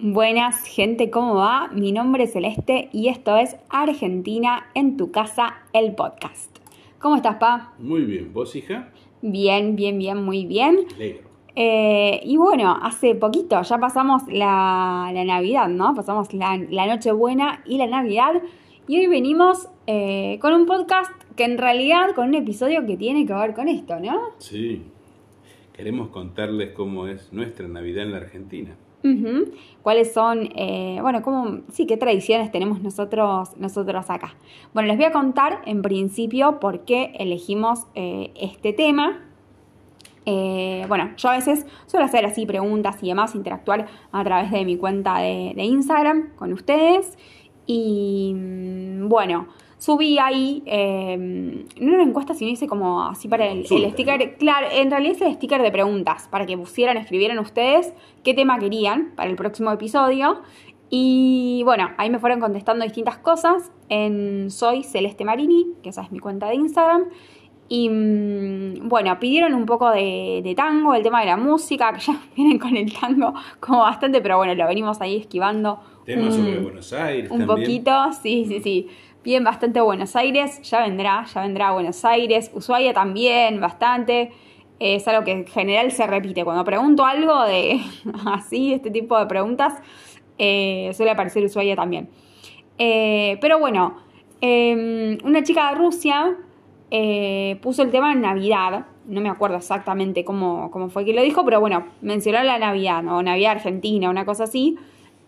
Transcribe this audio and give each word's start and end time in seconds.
Buenas, 0.00 0.64
gente, 0.64 1.08
¿cómo 1.08 1.36
va? 1.36 1.68
Mi 1.68 1.92
nombre 1.92 2.24
es 2.24 2.32
Celeste 2.32 2.88
y 2.92 3.08
esto 3.08 3.36
es 3.36 3.54
Argentina 3.68 4.66
en 4.74 4.96
tu 4.96 5.12
casa, 5.12 5.54
el 5.72 5.94
podcast. 5.94 6.50
¿Cómo 6.98 7.14
estás, 7.14 7.36
Pa? 7.36 7.74
Muy 7.78 8.04
bien, 8.04 8.32
¿vos, 8.32 8.56
hija? 8.56 8.88
Bien, 9.22 9.76
bien, 9.76 9.96
bien, 9.98 10.20
muy 10.24 10.46
bien. 10.46 10.80
Alegro. 10.96 11.28
Eh, 11.54 12.20
y 12.24 12.36
bueno, 12.36 12.76
hace 12.82 13.14
poquito 13.14 13.62
ya 13.62 13.78
pasamos 13.78 14.24
la, 14.26 15.12
la 15.14 15.24
Navidad, 15.24 15.68
¿no? 15.68 15.94
Pasamos 15.94 16.34
la, 16.34 16.60
la 16.70 16.86
Nochebuena 16.88 17.62
y 17.64 17.78
la 17.78 17.86
Navidad. 17.86 18.42
Y 18.88 18.98
hoy 18.98 19.06
venimos 19.06 19.68
eh, 19.86 20.40
con 20.40 20.54
un 20.54 20.66
podcast 20.66 21.12
que 21.36 21.44
en 21.44 21.56
realidad 21.56 22.16
con 22.16 22.28
un 22.28 22.34
episodio 22.34 22.84
que 22.84 22.96
tiene 22.96 23.26
que 23.26 23.32
ver 23.32 23.54
con 23.54 23.68
esto, 23.68 24.00
¿no? 24.00 24.20
Sí. 24.38 24.82
Queremos 25.72 26.08
contarles 26.08 26.72
cómo 26.72 27.06
es 27.06 27.32
nuestra 27.32 27.68
Navidad 27.68 28.02
en 28.02 28.10
la 28.10 28.18
Argentina. 28.18 28.76
Ujú. 29.04 29.52
¿Cuáles 29.82 30.14
son, 30.14 30.48
eh, 30.56 30.98
bueno, 31.02 31.20
cómo, 31.20 31.60
sí, 31.70 31.86
qué 31.86 31.98
tradiciones 31.98 32.50
tenemos 32.50 32.80
nosotros, 32.80 33.50
nosotros 33.58 34.08
acá? 34.08 34.34
Bueno, 34.72 34.88
les 34.88 34.96
voy 34.96 35.04
a 35.04 35.12
contar 35.12 35.60
en 35.66 35.82
principio 35.82 36.58
por 36.58 36.86
qué 36.86 37.12
elegimos 37.18 37.80
eh, 37.94 38.32
este 38.34 38.72
tema. 38.72 39.20
Eh, 40.24 40.86
bueno, 40.88 41.10
yo 41.18 41.28
a 41.28 41.32
veces 41.32 41.66
suelo 41.84 42.06
hacer 42.06 42.24
así 42.24 42.46
preguntas 42.46 42.96
y 43.02 43.08
demás, 43.08 43.34
interactuar 43.34 43.88
a 44.10 44.24
través 44.24 44.50
de 44.50 44.64
mi 44.64 44.78
cuenta 44.78 45.18
de, 45.18 45.52
de 45.54 45.64
Instagram 45.64 46.34
con 46.36 46.54
ustedes. 46.54 47.18
Y 47.66 48.32
mm, 48.34 49.08
bueno, 49.08 49.48
subí 49.84 50.18
ahí, 50.18 50.62
eh, 50.64 51.14
no 51.18 51.88
era 51.88 51.98
una 52.00 52.08
encuesta, 52.08 52.32
sino 52.32 52.50
hice 52.50 52.66
como 52.66 53.02
así 53.02 53.28
para 53.28 53.46
el, 53.46 53.66
sticker. 53.66 54.36
Claro, 54.38 54.68
en 54.72 54.90
realidad 54.90 55.16
es 55.16 55.20
el 55.22 55.34
sticker 55.34 55.60
de 55.60 55.70
preguntas, 55.70 56.26
para 56.30 56.46
que 56.46 56.56
pusieran, 56.56 56.96
escribieran 56.96 57.38
ustedes 57.38 57.92
qué 58.22 58.32
tema 58.32 58.58
querían 58.58 59.12
para 59.14 59.28
el 59.28 59.36
próximo 59.36 59.70
episodio. 59.70 60.40
Y 60.88 61.62
bueno, 61.64 61.90
ahí 61.98 62.08
me 62.08 62.18
fueron 62.18 62.40
contestando 62.40 62.82
distintas 62.84 63.18
cosas 63.18 63.70
en 63.90 64.50
Soy 64.50 64.84
Celeste 64.84 65.24
Marini, 65.26 65.66
que 65.82 65.90
esa 65.90 66.00
es 66.02 66.10
mi 66.12 66.18
cuenta 66.18 66.46
de 66.48 66.54
Instagram. 66.54 67.04
Y 67.68 67.88
mm, 67.90 68.88
bueno, 68.88 69.18
pidieron 69.18 69.54
un 69.54 69.66
poco 69.66 69.90
de, 69.90 70.40
de 70.42 70.54
tango, 70.54 70.94
el 70.94 71.02
tema 71.02 71.20
de 71.20 71.26
la 71.26 71.36
música, 71.36 71.92
que 71.92 72.00
ya 72.06 72.18
vienen 72.34 72.58
con 72.58 72.74
el 72.74 72.90
tango 72.90 73.34
como 73.60 73.80
bastante, 73.80 74.22
pero 74.22 74.38
bueno, 74.38 74.54
lo 74.54 74.66
venimos 74.66 75.00
ahí 75.02 75.16
esquivando. 75.16 75.80
Temas 76.06 76.36
un- 76.36 76.44
sobre 76.44 76.60
Buenos 76.60 76.92
Aires 76.92 77.30
un 77.30 77.38
también. 77.46 77.60
poquito, 77.60 77.92
sí, 78.22 78.44
sí, 78.48 78.60
sí. 78.60 78.88
Bien, 79.24 79.42
bastante 79.42 79.80
Buenos 79.80 80.16
Aires, 80.16 80.60
ya 80.60 80.82
vendrá, 80.82 81.24
ya 81.32 81.40
vendrá 81.40 81.72
Buenos 81.72 82.04
Aires. 82.04 82.50
Ushuaia 82.52 82.92
también, 82.92 83.58
bastante. 83.58 84.32
Es 84.78 85.08
algo 85.08 85.24
que 85.24 85.32
en 85.32 85.46
general 85.46 85.90
se 85.92 86.06
repite. 86.06 86.44
Cuando 86.44 86.62
pregunto 86.62 87.06
algo 87.06 87.42
de 87.44 87.80
así, 88.26 88.74
este 88.74 88.90
tipo 88.90 89.18
de 89.18 89.24
preguntas, 89.24 89.80
eh, 90.36 90.90
suele 90.92 91.12
aparecer 91.12 91.42
Ushuaia 91.42 91.74
también. 91.74 92.10
Eh, 92.76 93.38
pero 93.40 93.58
bueno, 93.58 93.96
eh, 94.42 95.16
una 95.24 95.42
chica 95.42 95.70
de 95.70 95.78
Rusia 95.78 96.36
eh, 96.90 97.58
puso 97.62 97.80
el 97.80 97.90
tema 97.90 98.12
en 98.12 98.20
Navidad. 98.20 98.84
No 99.06 99.22
me 99.22 99.30
acuerdo 99.30 99.56
exactamente 99.56 100.26
cómo, 100.26 100.70
cómo 100.70 100.90
fue 100.90 101.06
que 101.06 101.14
lo 101.14 101.22
dijo, 101.22 101.46
pero 101.46 101.60
bueno, 101.60 101.86
mencionó 102.02 102.42
la 102.42 102.58
Navidad, 102.58 103.02
o 103.08 103.22
Navidad 103.22 103.52
Argentina, 103.52 104.10
una 104.10 104.26
cosa 104.26 104.44
así. 104.44 104.76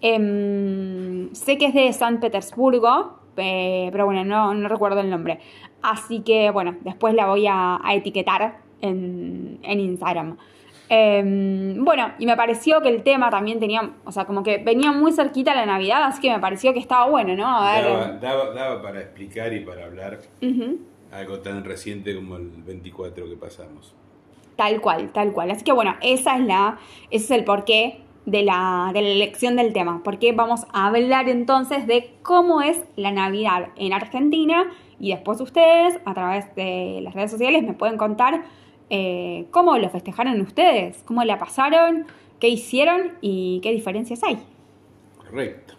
Em, 0.03 1.33
sé 1.33 1.57
que 1.57 1.65
es 1.65 1.73
de 1.73 1.91
San 1.95 2.21
Petersburgo, 2.21 3.25
eh, 3.37 3.89
pero 3.93 4.07
bueno, 4.07 4.25
no, 4.25 4.55
no 4.55 4.69
recuerdo 4.69 5.01
el 5.01 5.11
nombre. 5.11 5.41
Así 5.83 6.21
que 6.21 6.51
bueno, 6.51 6.77
después 6.81 7.15
la 7.15 7.27
voy 7.27 7.47
a, 7.47 7.79
a 7.83 7.95
etiquetar 7.95 8.59
en, 8.81 9.59
en 9.63 9.81
Instagram. 9.81 10.37
Em, 10.89 11.85
bueno, 11.85 12.13
y 12.19 12.27
me 12.27 12.37
pareció 12.37 12.81
que 12.81 12.89
el 12.89 13.03
tema 13.03 13.29
también 13.29 13.59
tenía, 13.59 13.91
o 14.05 14.13
sea, 14.13 14.25
como 14.25 14.43
que 14.45 14.59
venía 14.59 14.93
muy 14.93 15.13
cerquita 15.13 15.55
la 15.55 15.67
Navidad, 15.67 16.03
así 16.05 16.21
que 16.21 16.31
me 16.31 16.39
pareció 16.39 16.73
que 16.73 16.79
estaba 16.79 17.09
bueno, 17.11 17.35
¿no? 17.35 17.47
A 17.47 17.73
ver. 17.75 17.85
Daba, 17.85 18.13
daba- 18.19 18.51
daba 18.55 18.83
para 18.83 19.01
explicar 19.01 19.53
y 19.53 19.61
para 19.61 19.85
hablar 19.85 20.21
algo 21.13 21.39
tan 21.41 21.65
reciente 21.65 22.15
como 22.15 22.37
el 22.37 22.51
24 22.65 23.29
que 23.29 23.37
pasamos. 23.37 23.95
Tal 24.55 24.81
cual, 24.81 25.11
tal 25.13 25.33
cual. 25.33 25.51
Así 25.51 25.65
que 25.65 25.73
bueno, 25.73 25.97
esa 26.03 26.37
es 26.37 26.45
la, 26.47 26.79
ese 27.11 27.25
es 27.25 27.31
el 27.33 27.45
porqué 27.45 28.01
de 28.27 28.43
la, 28.43 28.91
de 28.93 29.01
la 29.01 29.09
elección 29.09 29.57
del 29.57 29.73
tema. 29.73 30.03
Porque 30.05 30.33
vamos 30.33 30.67
a 30.73 30.89
hablar 30.89 31.29
entonces 31.29 31.87
de 31.87 32.13
cómo 32.23 32.61
es 32.61 32.83
la 32.97 33.13
Navidad 33.13 33.69
en 33.77 33.93
Argentina 33.93 34.67
y 34.99 35.11
después 35.11 35.41
ustedes, 35.41 35.99
a 36.05 36.15
través 36.15 36.55
de 36.55 37.01
las 37.03 37.15
redes 37.15 37.31
sociales, 37.31 37.63
me 37.63 37.73
pueden 37.73 37.97
contar 37.97 38.45
eh, 38.91 39.47
cómo 39.51 39.79
lo 39.79 39.89
festejaron 39.89 40.41
ustedes, 40.41 41.03
cómo 41.05 41.25
la 41.25 41.39
pasaron, 41.39 42.07
qué 42.41 42.49
hicieron 42.49 43.13
y 43.21 43.61
qué 43.63 43.73
diferencias 43.73 44.23
hay. 44.23 44.39
Correcto. 45.19 45.75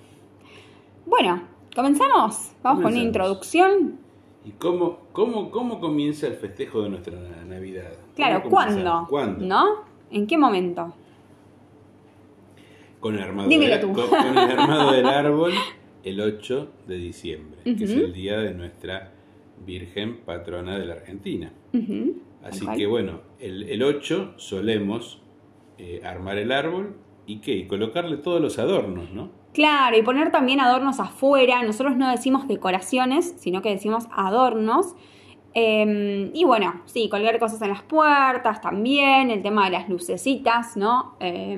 Bueno, 1.05 1.41
comenzamos. 1.75 2.51
Vamos 2.63 2.83
con 2.83 2.93
una 2.93 3.01
introducción. 3.01 3.99
¿Y 4.45 4.51
cómo, 4.51 4.99
cómo, 5.11 5.51
cómo 5.51 5.79
comienza 5.79 6.27
el 6.27 6.35
festejo 6.35 6.81
de 6.81 6.89
nuestra 6.89 7.17
Navidad? 7.45 7.93
Claro. 8.15 8.43
¿cuándo? 8.49 9.05
¿Cuándo? 9.09 9.45
¿No? 9.45 9.65
¿En 10.11 10.27
qué 10.27 10.37
momento? 10.37 10.93
Con 12.99 13.15
el 13.15 13.21
armado, 13.21 13.47
del, 13.49 13.81
con- 13.81 13.93
con 14.09 14.37
el 14.37 14.37
armado 14.59 14.91
del 14.91 15.05
árbol 15.23 15.53
el 16.03 16.19
8 16.21 16.71
de 16.87 16.95
diciembre, 16.97 17.59
que 17.63 17.83
es 17.83 17.91
el 17.91 18.13
día 18.13 18.37
de 18.39 18.53
nuestra 18.53 19.13
Virgen 19.65 20.17
patrona 20.25 20.77
de 20.77 20.85
la 20.85 20.93
Argentina. 20.93 21.51
Así 22.43 22.65
que 22.77 22.85
bueno, 22.85 23.21
el, 23.39 23.63
el 23.63 23.83
8 23.83 24.33
solemos 24.37 25.21
eh, 25.77 26.01
armar 26.05 26.37
el 26.37 26.51
árbol 26.51 26.95
y 27.25 27.39
qué, 27.39 27.53
y 27.55 27.67
colocarle 27.67 28.17
todos 28.17 28.39
los 28.41 28.57
adornos, 28.59 29.11
¿no? 29.11 29.31
Claro, 29.53 29.97
y 29.97 30.01
poner 30.03 30.31
también 30.31 30.59
adornos 30.59 30.99
afuera. 30.99 31.61
Nosotros 31.63 31.97
no 31.97 32.09
decimos 32.11 32.47
decoraciones, 32.47 33.33
sino 33.37 33.61
que 33.61 33.69
decimos 33.69 34.05
adornos. 34.11 34.95
Eh, 35.55 36.29
y 36.33 36.43
bueno, 36.45 36.81
sí, 36.85 37.09
colgar 37.09 37.39
cosas 37.39 37.61
en 37.63 37.69
las 37.69 37.81
puertas 37.81 38.61
también, 38.61 39.31
el 39.31 39.41
tema 39.41 39.65
de 39.65 39.71
las 39.71 39.89
lucecitas, 39.89 40.77
¿no? 40.77 41.15
Eh, 41.19 41.57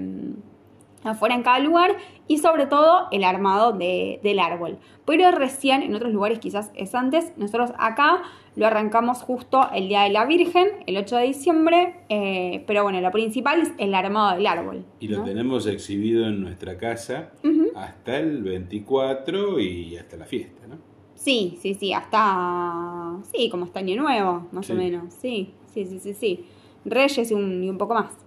afuera 1.04 1.34
en 1.36 1.44
cada 1.44 1.60
lugar 1.60 1.96
y 2.28 2.40
sobre 2.40 2.66
todo 2.66 3.08
el 3.12 3.24
armado 3.24 3.72
de- 3.74 4.20
del 4.24 4.40
árbol. 4.40 4.78
Pero 5.06 5.32
recién, 5.32 5.82
en 5.82 5.96
otros 5.96 6.12
lugares 6.12 6.40
quizás 6.40 6.72
es 6.76 6.94
antes, 6.96 7.32
nosotros 7.38 7.72
acá 7.80 8.22
lo 8.56 8.68
arrancamos 8.68 9.22
justo 9.22 9.70
el 9.74 9.88
Día 9.88 10.02
de 10.04 10.10
la 10.10 10.26
Virgen, 10.26 10.68
el 10.86 10.98
8 10.98 11.16
de 11.18 11.24
diciembre, 11.24 12.02
eh, 12.10 12.64
pero 12.68 12.84
bueno, 12.84 13.00
lo 13.00 13.12
principal 13.12 13.62
es 13.62 13.72
el 13.78 13.96
armado 13.96 14.36
del 14.36 14.46
árbol. 14.48 14.84
Y 15.00 15.08
lo 15.08 15.20
¿no? 15.20 15.24
tenemos 15.24 15.66
exhibido 15.68 16.26
en 16.28 16.42
nuestra 16.42 16.78
casa 16.78 17.32
hasta 17.76 18.18
el 18.18 18.44
24 18.44 19.60
y 19.60 19.96
hasta 19.96 20.18
la 20.18 20.26
fiesta, 20.26 20.68
¿no? 20.68 20.78
Sí, 21.16 21.58
sí, 21.62 21.74
sí, 21.74 21.92
hasta. 21.94 23.18
Sí, 23.34 23.50
como 23.50 23.66
hasta 23.66 23.80
Año 23.80 24.02
Nuevo, 24.02 24.48
más 24.52 24.66
Sí. 24.66 24.72
o 24.74 24.76
menos. 24.76 25.14
Sí, 25.14 25.54
sí, 25.74 25.86
sí, 25.86 26.00
sí, 26.00 26.14
sí. 26.14 26.46
Reyes 26.86 27.30
y 27.32 27.34
un, 27.34 27.62
y 27.64 27.70
un 27.70 27.78
poco 27.78 27.94
más. 27.94 28.18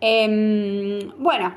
Em, 0.00 1.00
bueno, 1.18 1.52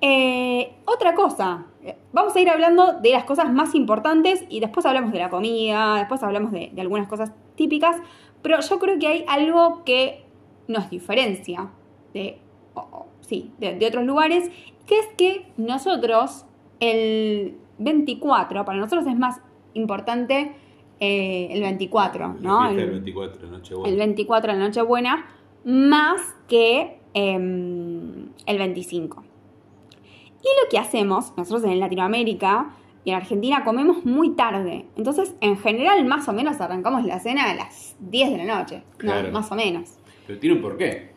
eh, 0.00 0.72
otra 0.84 1.14
cosa. 1.14 1.66
Eh, 1.82 1.96
Vamos 2.12 2.34
a 2.36 2.40
ir 2.40 2.48
hablando 2.50 2.94
de 3.00 3.10
las 3.12 3.24
cosas 3.24 3.52
más 3.52 3.74
importantes 3.74 4.44
y 4.48 4.60
después 4.60 4.84
hablamos 4.86 5.12
de 5.12 5.18
la 5.18 5.28
comida, 5.30 5.96
después 5.96 6.22
hablamos 6.22 6.52
de, 6.52 6.70
de 6.72 6.80
algunas 6.80 7.06
cosas 7.08 7.32
típicas, 7.54 7.96
pero 8.42 8.60
yo 8.60 8.78
creo 8.78 8.98
que 8.98 9.06
hay 9.06 9.24
algo 9.28 9.84
que 9.84 10.24
nos 10.68 10.90
diferencia 10.90 11.70
de, 12.14 12.38
sí, 13.20 13.52
de, 13.58 13.74
de 13.76 13.86
otros 13.86 14.04
lugares, 14.04 14.50
que 14.86 14.98
es 14.98 15.06
que 15.16 15.46
nosotros, 15.56 16.44
el 16.80 17.56
24, 17.78 18.64
para 18.64 18.78
nosotros 18.78 19.06
es 19.06 19.16
más 19.18 19.40
importante 19.74 20.52
eh, 21.00 21.48
el 21.52 21.60
24, 21.62 22.36
¿no? 22.40 22.64
La 22.64 22.70
El- 22.70 22.76
del 22.76 22.90
24 22.90 23.42
de 23.46 23.50
Nochebuena. 23.52 23.88
el 23.90 23.96
24 23.98 24.52
de 24.52 24.58
la 24.58 24.64
Nochebuena, 24.66 25.26
más 25.64 26.20
que 26.48 26.98
em, 27.14 28.28
el 28.46 28.58
25. 28.58 29.24
Y 30.48 30.64
lo 30.64 30.70
que 30.70 30.78
hacemos, 30.78 31.32
nosotros 31.36 31.64
en 31.64 31.78
Latinoamérica 31.80 32.70
y 33.04 33.10
en 33.10 33.16
Argentina 33.16 33.64
comemos 33.64 34.04
muy 34.04 34.30
tarde. 34.30 34.86
Entonces, 34.96 35.34
en 35.40 35.58
general, 35.58 36.04
más 36.06 36.28
o 36.28 36.32
menos 36.32 36.60
arrancamos 36.60 37.04
la 37.04 37.18
cena 37.20 37.50
a 37.50 37.54
las 37.54 37.96
10 38.00 38.30
de 38.30 38.36
la 38.44 38.58
noche. 38.58 38.76
¿no? 38.76 38.96
Claro. 38.98 39.30
Más 39.32 39.50
o 39.52 39.54
menos. 39.54 39.98
Pero 40.26 40.38
tiene 40.38 40.56
un 40.56 40.62
porqué. 40.62 41.10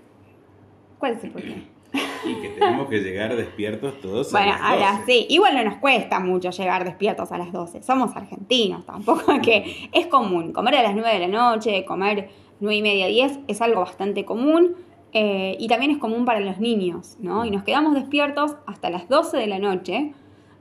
¿Cuál 1.00 1.14
es 1.14 1.24
el 1.24 1.32
porqué? 1.32 1.64
Y 2.24 2.36
que 2.36 2.50
tenemos 2.50 2.88
que 2.88 3.00
llegar 3.00 3.36
despiertos 3.36 4.00
todos 4.00 4.32
Bueno, 4.32 4.54
a 4.54 4.58
las 4.58 4.62
ahora 4.62 4.92
12. 5.00 5.06
sí, 5.12 5.26
igual 5.30 5.56
no 5.56 5.64
nos 5.64 5.78
cuesta 5.78 6.20
mucho 6.20 6.52
llegar 6.52 6.84
despiertos 6.86 7.32
a 7.32 7.38
las 7.40 7.52
12. 7.52 7.82
Somos 7.82 8.16
argentinos, 8.16 8.86
tampoco 8.86 9.42
que 9.42 9.90
es 9.92 10.06
común. 10.06 10.54
Comer 10.54 10.76
a 10.76 10.84
las 10.84 10.94
9 10.94 11.14
de 11.14 11.28
la 11.28 11.28
noche, 11.28 11.84
comer 11.84 12.30
9 12.60 12.76
y 12.76 12.82
media, 12.84 13.08
10 13.08 13.40
es 13.48 13.62
algo 13.62 13.82
bastante 13.82 14.24
común. 14.24 14.76
Eh, 15.14 15.56
y 15.60 15.68
también 15.68 15.92
es 15.92 15.98
común 15.98 16.26
para 16.26 16.40
los 16.40 16.60
niños, 16.60 17.18
¿no? 17.20 17.46
Y 17.46 17.52
nos 17.52 17.64
quedamos 17.64 17.94
despiertos 17.96 18.56
hasta 18.66 18.90
las 18.90 19.08
12 19.10 19.38
de 19.38 19.48
la 19.48 19.60
noche. 19.60 20.14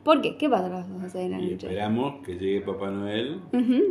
¿Por 0.02 0.22
qué? 0.22 0.36
¿Qué 0.36 0.48
pasa 0.48 0.66
a 0.66 0.70
las 0.70 0.88
12 1.02 1.18
de 1.18 1.28
la 1.28 1.38
Y 1.38 1.42
noche? 1.50 1.66
esperamos 1.66 2.24
que 2.24 2.34
llegue 2.36 2.60
Papá 2.62 2.90
Noel, 2.90 3.40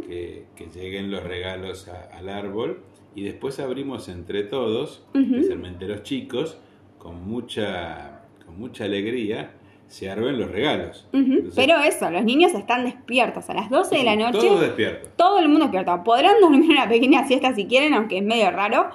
que, 0.08 0.46
que 0.56 0.66
lleguen 0.68 1.12
los 1.12 1.24
regalos 1.24 1.88
a- 1.88 2.18
al 2.18 2.30
árbol 2.30 2.82
y 3.16 3.24
después 3.24 3.60
abrimos 3.60 4.10
entre 4.10 4.44
todos, 4.44 5.06
especialmente 5.14 5.88
los 5.88 6.04
chicos, 6.04 6.58
con 6.98 7.28
mucha, 7.28 8.22
con 8.46 8.60
mucha 8.60 8.86
alegría, 8.86 9.52
se 9.88 10.10
armen 10.10 10.38
los 10.38 10.52
regalos. 10.52 11.08
Entonces, 11.14 11.54
Pero 11.56 11.80
eso, 11.80 12.12
los 12.12 12.24
niños 12.24 12.54
están 12.54 12.86
despiertos 12.86 13.50
a 13.50 13.54
las 13.54 13.70
12 13.70 13.98
de 13.98 14.04
la 14.04 14.16
noche. 14.16 14.40
Todos 14.40 14.62
despiertos. 14.62 15.10
todo 15.16 15.40
el 15.40 15.48
mundo 15.48 15.66
despierto. 15.66 16.04
Podrán 16.04 16.36
dormir 16.42 16.70
una 16.72 16.88
pequeña 16.90 17.26
siesta 17.28 17.56
si 17.56 17.66
quieren, 17.66 17.94
aunque 17.94 18.18
es 18.18 18.24
medio 18.24 18.52
raro. 18.52 18.90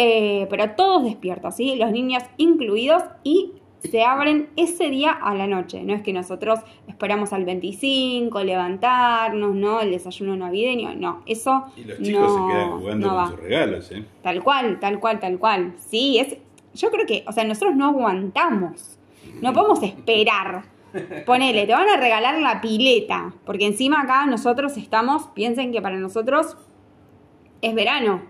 Eh, 0.00 0.46
pero 0.48 0.70
todos 0.76 1.02
despiertos, 1.02 1.56
¿sí? 1.56 1.74
Los 1.74 1.90
niños 1.90 2.22
incluidos 2.36 3.02
y 3.24 3.50
se 3.80 4.04
abren 4.04 4.48
ese 4.54 4.90
día 4.90 5.10
a 5.10 5.34
la 5.34 5.48
noche. 5.48 5.82
No 5.82 5.92
es 5.92 6.02
que 6.02 6.12
nosotros 6.12 6.60
esperamos 6.86 7.32
al 7.32 7.44
25, 7.44 8.44
levantarnos, 8.44 9.56
¿no? 9.56 9.80
El 9.80 9.90
desayuno 9.90 10.36
navideño. 10.36 10.94
No, 10.94 11.22
eso 11.26 11.64
Y 11.76 11.82
los 11.82 11.98
chicos 12.00 12.22
no, 12.22 12.46
se 12.48 12.52
quedan 12.52 12.78
jugando 12.78 13.06
no 13.06 13.12
con 13.12 13.24
va. 13.24 13.28
sus 13.30 13.40
regalos, 13.40 13.90
¿eh? 13.90 14.04
Tal 14.22 14.42
cual, 14.44 14.78
tal 14.78 15.00
cual, 15.00 15.18
tal 15.18 15.38
cual. 15.38 15.74
Sí, 15.78 16.18
es. 16.18 16.36
Yo 16.74 16.92
creo 16.92 17.04
que, 17.04 17.24
o 17.26 17.32
sea, 17.32 17.42
nosotros 17.42 17.74
no 17.74 17.86
aguantamos. 17.86 18.98
No 19.42 19.52
podemos 19.52 19.82
esperar. 19.82 20.62
Ponele, 21.26 21.66
te 21.66 21.72
van 21.72 21.88
a 21.88 21.96
regalar 21.96 22.38
la 22.40 22.60
pileta. 22.60 23.34
Porque 23.44 23.66
encima 23.66 24.02
acá 24.02 24.26
nosotros 24.26 24.76
estamos, 24.76 25.26
piensen 25.34 25.72
que 25.72 25.82
para 25.82 25.96
nosotros 25.96 26.56
es 27.62 27.74
verano. 27.74 28.22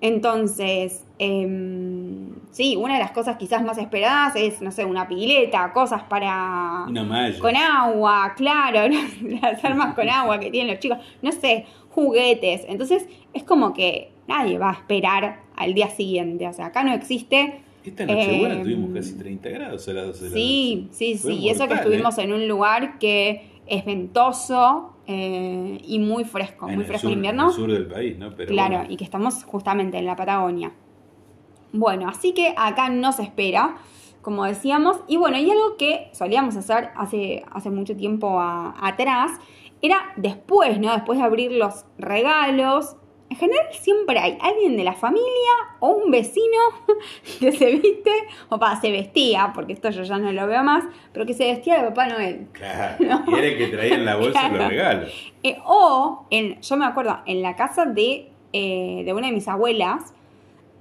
Entonces, 0.00 1.05
em, 1.18 2.30
sí, 2.50 2.76
una 2.76 2.94
de 2.94 3.00
las 3.00 3.12
cosas 3.12 3.36
quizás 3.36 3.62
más 3.64 3.78
esperadas 3.78 4.34
es, 4.36 4.60
no 4.62 4.70
sé, 4.70 4.84
una 4.84 5.08
pileta, 5.08 5.72
cosas 5.72 6.02
para... 6.04 6.84
Una 6.88 7.04
malla. 7.04 7.38
Con 7.38 7.56
agua, 7.56 8.34
claro, 8.36 8.80
las 9.42 9.64
armas 9.64 9.94
con 9.94 10.08
agua 10.08 10.38
que 10.38 10.50
tienen 10.50 10.70
los 10.72 10.80
chicos, 10.80 10.98
no 11.22 11.32
sé, 11.32 11.66
juguetes. 11.90 12.64
Entonces 12.68 13.06
es 13.32 13.42
como 13.44 13.72
que 13.72 14.10
nadie 14.28 14.58
va 14.58 14.70
a 14.70 14.74
esperar 14.74 15.40
al 15.56 15.74
día 15.74 15.88
siguiente. 15.88 16.46
O 16.48 16.52
sea, 16.52 16.66
acá 16.66 16.82
no 16.84 16.92
existe. 16.92 17.60
Esta 17.84 18.04
noche 18.04 18.42
eh, 18.52 18.60
tuvimos 18.62 18.90
casi 18.94 19.16
30 19.16 19.48
grados 19.50 19.88
a 19.88 19.92
las 19.92 20.06
12 20.08 20.24
de 20.24 20.30
la 20.30 20.34
Sí, 20.36 20.88
sí, 20.90 21.16
sí. 21.16 21.32
Y 21.34 21.48
eso 21.50 21.68
que 21.68 21.74
estuvimos 21.74 22.18
¿eh? 22.18 22.22
en 22.22 22.32
un 22.32 22.48
lugar 22.48 22.98
que 22.98 23.48
es 23.68 23.84
ventoso 23.84 24.92
eh, 25.06 25.78
y 25.86 25.98
muy 26.00 26.24
fresco, 26.24 26.68
En 26.68 26.74
muy 26.74 26.82
el 26.84 26.88
fresco 26.88 27.02
sur- 27.08 27.12
en 27.12 27.18
en 27.18 27.18
invierno. 27.18 27.48
el 27.48 27.54
sur 27.54 27.70
del 27.70 27.86
país, 27.86 28.18
¿no? 28.18 28.34
Pero 28.34 28.50
Claro, 28.52 28.78
bueno, 28.78 28.92
y 28.92 28.96
que 28.96 29.04
estamos 29.04 29.44
justamente 29.44 29.98
en 29.98 30.06
la 30.06 30.16
Patagonia. 30.16 30.72
Bueno, 31.78 32.08
así 32.08 32.32
que 32.32 32.54
acá 32.56 32.88
no 32.88 33.12
se 33.12 33.22
espera, 33.22 33.76
como 34.22 34.44
decíamos. 34.44 34.98
Y 35.06 35.16
bueno, 35.18 35.36
y 35.38 35.50
algo 35.50 35.76
que 35.76 36.08
solíamos 36.12 36.56
hacer 36.56 36.90
hace, 36.96 37.44
hace 37.52 37.70
mucho 37.70 37.96
tiempo 37.96 38.40
a- 38.40 38.74
atrás 38.80 39.32
era 39.82 39.98
después, 40.16 40.78
¿no? 40.80 40.92
Después 40.92 41.18
de 41.18 41.24
abrir 41.24 41.52
los 41.52 41.84
regalos. 41.98 42.96
En 43.28 43.36
general 43.36 43.66
siempre 43.72 44.18
hay 44.20 44.38
alguien 44.40 44.76
de 44.76 44.84
la 44.84 44.92
familia 44.92 45.26
o 45.80 45.90
un 45.90 46.10
vecino 46.12 46.58
que 47.40 47.50
se 47.52 47.72
viste, 47.72 48.12
o 48.48 48.58
para, 48.58 48.80
se 48.80 48.90
vestía, 48.92 49.50
porque 49.52 49.72
esto 49.72 49.90
yo 49.90 50.04
ya 50.04 50.16
no 50.18 50.30
lo 50.32 50.46
veo 50.46 50.62
más, 50.62 50.84
pero 51.12 51.26
que 51.26 51.34
se 51.34 51.44
vestía 51.44 51.82
de 51.82 51.88
Papá 51.88 52.06
Noel. 52.06 52.46
Claro, 52.52 52.96
No. 53.04 53.24
y 53.26 53.34
era 53.34 53.46
el 53.48 53.58
que 53.58 53.66
traía 53.66 53.96
en 53.96 54.04
la 54.04 54.14
bolsa 54.16 54.38
Claro. 54.40 54.56
los 54.56 54.68
regalos. 54.68 55.32
Eh, 55.42 55.58
o, 55.66 56.26
en, 56.30 56.60
yo 56.60 56.76
me 56.76 56.84
acuerdo, 56.86 57.18
en 57.26 57.42
la 57.42 57.56
casa 57.56 57.84
de, 57.84 58.30
eh, 58.52 59.02
de 59.04 59.12
una 59.12 59.26
de 59.26 59.32
mis 59.32 59.48
abuelas, 59.48 60.14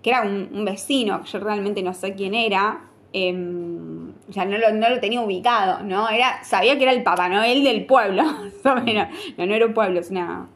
que 0.06 0.12
era 0.12 0.22
un, 0.22 0.50
un 0.54 0.66
vecino, 0.66 1.24
que 1.24 1.32
yo 1.32 1.40
realmente 1.40 1.82
no 1.82 1.92
sé 1.96 2.14
quién 2.14 2.36
era, 2.36 2.80
em, 3.12 4.10
o 4.30 4.32
sea, 4.32 4.46
no 4.46 4.56
lo, 4.56 4.72
no 4.72 4.88
lo 4.88 5.00
tenía 5.00 5.20
ubicado, 5.20 5.84
¿no? 5.84 6.08
Era, 6.10 6.44
sabía 6.44 6.78
que 6.78 6.84
era 6.84 6.92
el 6.92 7.02
Papá 7.02 7.28
Noel 7.28 7.64
del 7.64 7.88
pueblo, 7.88 8.22
menos. 8.86 9.08
No, 9.36 9.48
no 9.48 9.56
era 9.56 9.66
un 9.66 9.74
pueblo, 9.74 10.00
es 10.00 10.12
una, 10.12 10.48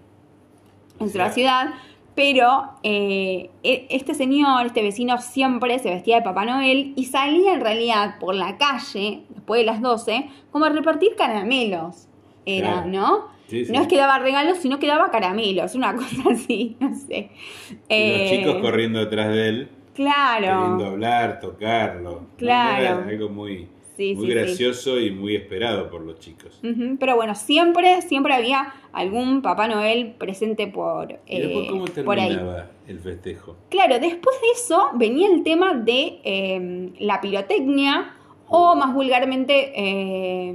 es 1.00 1.16
una 1.16 1.32
ciudad. 1.32 1.74
Pero 2.14 2.74
eh, 2.84 3.50
e- 3.64 3.88
este 3.90 4.14
señor, 4.14 4.68
este 4.68 4.84
vecino, 4.84 5.18
siempre 5.18 5.80
se 5.80 5.90
vestía 5.90 6.18
de 6.18 6.22
Papá 6.22 6.46
Noel 6.46 6.94
y 6.96 7.06
salía 7.06 7.56
en 7.56 7.62
realidad 7.62 8.20
por 8.20 8.36
la 8.36 8.56
calle, 8.60 9.24
después 9.30 9.62
de 9.62 9.66
las 9.66 9.82
12, 9.82 10.30
como 10.52 10.66
a 10.66 10.70
repartir 10.70 11.16
caramelos. 11.18 12.08
Era, 12.46 12.84
Claro. 12.84 12.88
¿no? 12.88 13.28
Sí, 13.48 13.66
sí. 13.66 13.72
No 13.72 13.82
es 13.82 13.88
que 13.88 13.98
daba 13.98 14.20
regalos, 14.20 14.60
sino 14.60 14.78
que 14.80 14.88
daba 14.88 15.10
caramelos, 15.12 15.74
una 15.76 15.96
cosa 15.96 16.30
así, 16.32 16.76
no 16.80 16.94
sé. 16.96 17.32
Los 17.70 17.80
Eh, 17.90 18.38
chicos 18.40 18.62
corriendo 18.62 19.00
detrás 19.00 19.30
de 19.30 19.48
él, 19.50 19.70
Claro. 19.96 20.46
queriendo 20.62 20.86
hablar, 20.86 21.40
tocarlo. 21.40 22.22
Claro. 22.38 22.82
Era 23.02 23.08
algo 23.08 23.30
muy, 23.30 23.68
Sí, 23.98 24.16
muy 24.16 24.28
gracioso 24.30 24.98
y 24.98 25.12
muy 25.12 25.36
esperado 25.36 25.90
por 25.90 26.00
los 26.02 26.20
chicos. 26.20 26.58
Pero 27.00 27.16
bueno, 27.18 27.36
siempre, 27.36 28.02
siempre 28.02 28.34
había 28.34 28.74
algún 28.94 29.42
Papá 29.42 29.68
Noel 29.68 30.14
presente 30.18 30.68
por, 30.68 31.20
¿Y 31.28 31.40
después 31.42 31.66
eh, 31.66 31.70
cómo 31.70 31.86
por 32.06 32.18
ahí. 32.18 32.30
terminaba 32.30 32.68
el 32.88 33.00
festejo? 33.00 33.58
Claro, 33.70 34.00
después 34.00 34.38
de 34.42 34.48
eso 34.54 34.92
venía 34.94 35.28
el 35.28 35.44
tema 35.44 35.74
de 35.74 36.20
eh, 36.24 36.92
la 37.00 37.20
pirotecnia 37.20 38.14
o 38.48 38.74
más 38.76 38.94
vulgarmente 38.94 39.74
eh, 39.76 40.54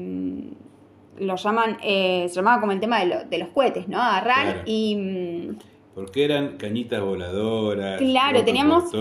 lo 1.19 1.37
llaman, 1.37 1.79
eh, 1.83 2.27
se 2.29 2.35
llamaba 2.37 2.61
como 2.61 2.73
el 2.73 2.81
tema 2.81 2.99
de, 3.01 3.07
lo- 3.07 3.25
de 3.25 3.39
los 3.39 3.49
cohetes, 3.49 3.89
¿no? 3.89 4.01
Agarrar 4.03 4.45
Claro. 4.47 4.61
y 4.67 4.97
mm, 4.97 5.59
Porque 5.95 6.25
eran 6.25 6.57
cañitas 6.57 7.01
voladoras. 7.03 7.99
Claro, 7.99 8.45
teníamos 8.45 8.93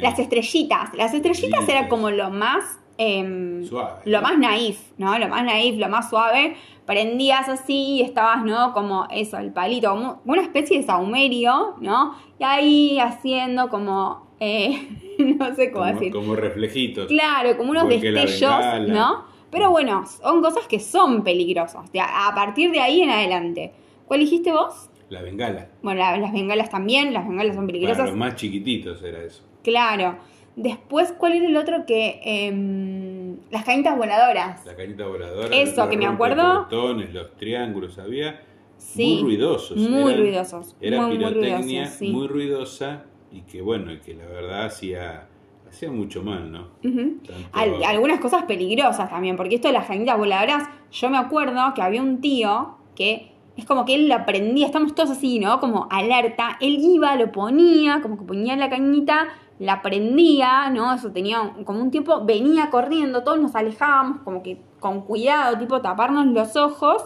las 0.00 0.18
estrellitas. 0.18 0.92
Las 0.94 1.14
estrellitas 1.14 1.64
Sí, 1.64 1.70
era 1.70 1.88
como 1.88 2.10
lo 2.10 2.30
más... 2.30 2.78
em, 2.98 3.64
Suave. 3.64 4.00
Lo 4.04 4.20
más 4.22 4.38
naif, 4.38 4.78
¿no? 4.98 5.18
Lo 5.18 5.28
más 5.28 5.44
naif, 5.44 5.76
lo 5.78 5.88
más 5.88 6.10
suave. 6.10 6.56
Prendías 6.84 7.48
así 7.48 7.94
y 7.94 8.02
estabas, 8.02 8.44
¿no? 8.44 8.72
Como 8.74 9.06
eso, 9.10 9.38
el 9.38 9.52
palito, 9.52 9.90
como 9.90 10.20
una 10.26 10.42
especie 10.42 10.78
de 10.78 10.82
saumerio, 10.84 11.76
¿no? 11.80 12.14
Y 12.38 12.44
ahí 12.44 12.98
haciendo 12.98 13.68
como, 13.70 14.26
eh, 14.40 14.88
no 15.18 15.54
sé 15.54 15.70
cómo 15.72 15.84
como, 15.86 15.94
decir. 15.98 16.12
como 16.12 16.34
reflejitos. 16.36 17.06
Claro, 17.06 17.56
como 17.56 17.70
unos 17.70 17.84
Porque 17.84 18.12
destellos. 18.12 18.88
¿no? 18.88 19.24
Pero 19.52 19.70
bueno, 19.70 20.04
son 20.06 20.42
cosas 20.42 20.66
que 20.66 20.80
son 20.80 21.22
peligrosas. 21.22 21.88
A 21.96 22.34
partir 22.34 22.72
de 22.72 22.80
ahí 22.80 23.02
en 23.02 23.10
adelante. 23.10 23.72
¿Cuál 24.06 24.20
dijiste 24.20 24.50
vos? 24.50 24.90
La 25.10 25.22
bengala. 25.22 25.68
Bueno, 25.82 26.00
la- 26.00 26.16
las 26.16 26.32
bengalas 26.32 26.70
también, 26.70 27.12
las 27.12 27.28
bengalas 27.28 27.54
son 27.54 27.66
Para 27.66 27.72
peligrosas. 27.74 28.08
los 28.08 28.16
más 28.16 28.34
chiquititos 28.34 29.00
era 29.04 29.22
eso. 29.22 29.44
Claro. 29.62 30.16
Después, 30.56 31.12
¿cuál 31.16 31.32
era 31.34 31.46
el 31.46 31.56
otro 31.56 31.86
que... 31.86 32.20
em, 32.24 33.36
las 33.50 33.64
cañitas 33.64 33.96
voladoras. 33.96 34.64
La 34.66 34.74
cañita 34.74 35.06
voladora. 35.06 35.54
Eso, 35.56 35.82
los 35.82 35.88
que 35.88 35.96
me 35.96 36.06
acuerdo. 36.06 36.42
rompeportones, 36.42 37.12
los 37.14 37.36
triángulos, 37.36 37.98
había 37.98 38.40
Sí. 38.78 39.14
muy 39.20 39.22
ruidosos. 39.22 39.76
Muy 39.78 40.12
eran- 40.12 40.20
ruidosos. 40.22 40.76
Era 40.80 40.96
muy, 41.02 41.08
muy 41.10 41.18
pirotecnia 41.18 41.58
ruidosos, 41.60 41.94
sí. 41.98 42.08
muy 42.10 42.26
ruidosa 42.26 43.04
y 43.30 43.42
que 43.42 43.62
bueno, 43.62 43.92
y 43.92 43.98
que 44.00 44.14
la 44.14 44.26
verdad 44.26 44.64
hacía, 44.66 45.28
hacía 45.72 45.90
mucho 45.90 46.22
mal, 46.22 46.50
¿no? 46.52 46.68
Ujú. 46.84 47.18
Tanto- 47.26 47.48
Al- 47.52 47.82
algunas 47.84 48.20
cosas 48.20 48.44
peligrosas 48.44 49.08
también, 49.10 49.36
porque 49.36 49.56
esto 49.56 49.68
de 49.68 49.74
las 49.74 49.86
cañitas 49.86 50.18
voladoras, 50.18 50.68
yo 50.90 51.10
me 51.10 51.18
acuerdo 51.18 51.72
que 51.74 51.82
había 51.82 52.02
un 52.02 52.20
tío 52.20 52.76
que 52.94 53.32
es 53.56 53.64
como 53.64 53.84
que 53.84 53.94
él 53.94 54.08
la 54.08 54.24
prendía, 54.24 54.66
estamos 54.66 54.94
todos 54.94 55.10
así, 55.10 55.38
¿no? 55.38 55.60
Como 55.60 55.86
alerta, 55.90 56.56
él 56.60 56.78
iba, 56.80 57.16
lo 57.16 57.32
ponía, 57.32 58.00
como 58.02 58.16
que 58.18 58.24
ponía 58.24 58.56
la 58.56 58.70
cañita, 58.70 59.28
la 59.58 59.82
prendía, 59.82 60.70
¿no? 60.70 60.94
Eso 60.94 61.12
tenía 61.12 61.52
como 61.64 61.80
un 61.80 61.90
tiempo, 61.90 62.24
venía 62.24 62.70
corriendo, 62.70 63.22
todos 63.22 63.40
nos 63.40 63.54
alejábamos, 63.54 64.20
como 64.24 64.42
que 64.42 64.58
con 64.80 65.02
cuidado, 65.02 65.58
tipo 65.58 65.80
taparnos 65.82 66.26
los 66.26 66.56
ojos, 66.56 67.04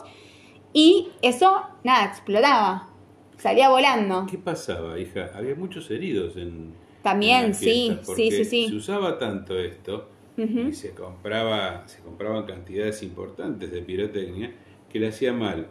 y 0.73 1.09
eso, 1.23 1.63
nada, 1.85 2.05
explotaba, 2.07 2.89
salía 3.39 3.69
volando. 3.69 4.27
¿Qué 4.31 4.39
pasaba, 4.39 4.99
hija? 4.99 5.31
Había 5.37 5.55
muchos 5.55 5.91
heridos 5.91 6.37
en. 6.37 6.75
También, 7.11 7.55
sí, 7.55 7.93
sí, 8.17 8.31
sí, 8.33 8.45
sí. 8.45 8.69
Se 8.69 8.75
usaba 8.75 9.17
tanto 9.17 9.57
esto 9.59 10.09
y 10.37 10.73
se 10.73 10.93
compraba, 10.93 11.87
se 11.87 12.03
compraban 12.03 12.45
cantidades 12.47 13.01
importantes 13.05 13.71
de 13.71 13.81
pirotecnia 13.81 14.53
que 14.91 14.99
le 14.99 15.09
hacía 15.09 15.33
mal 15.33 15.69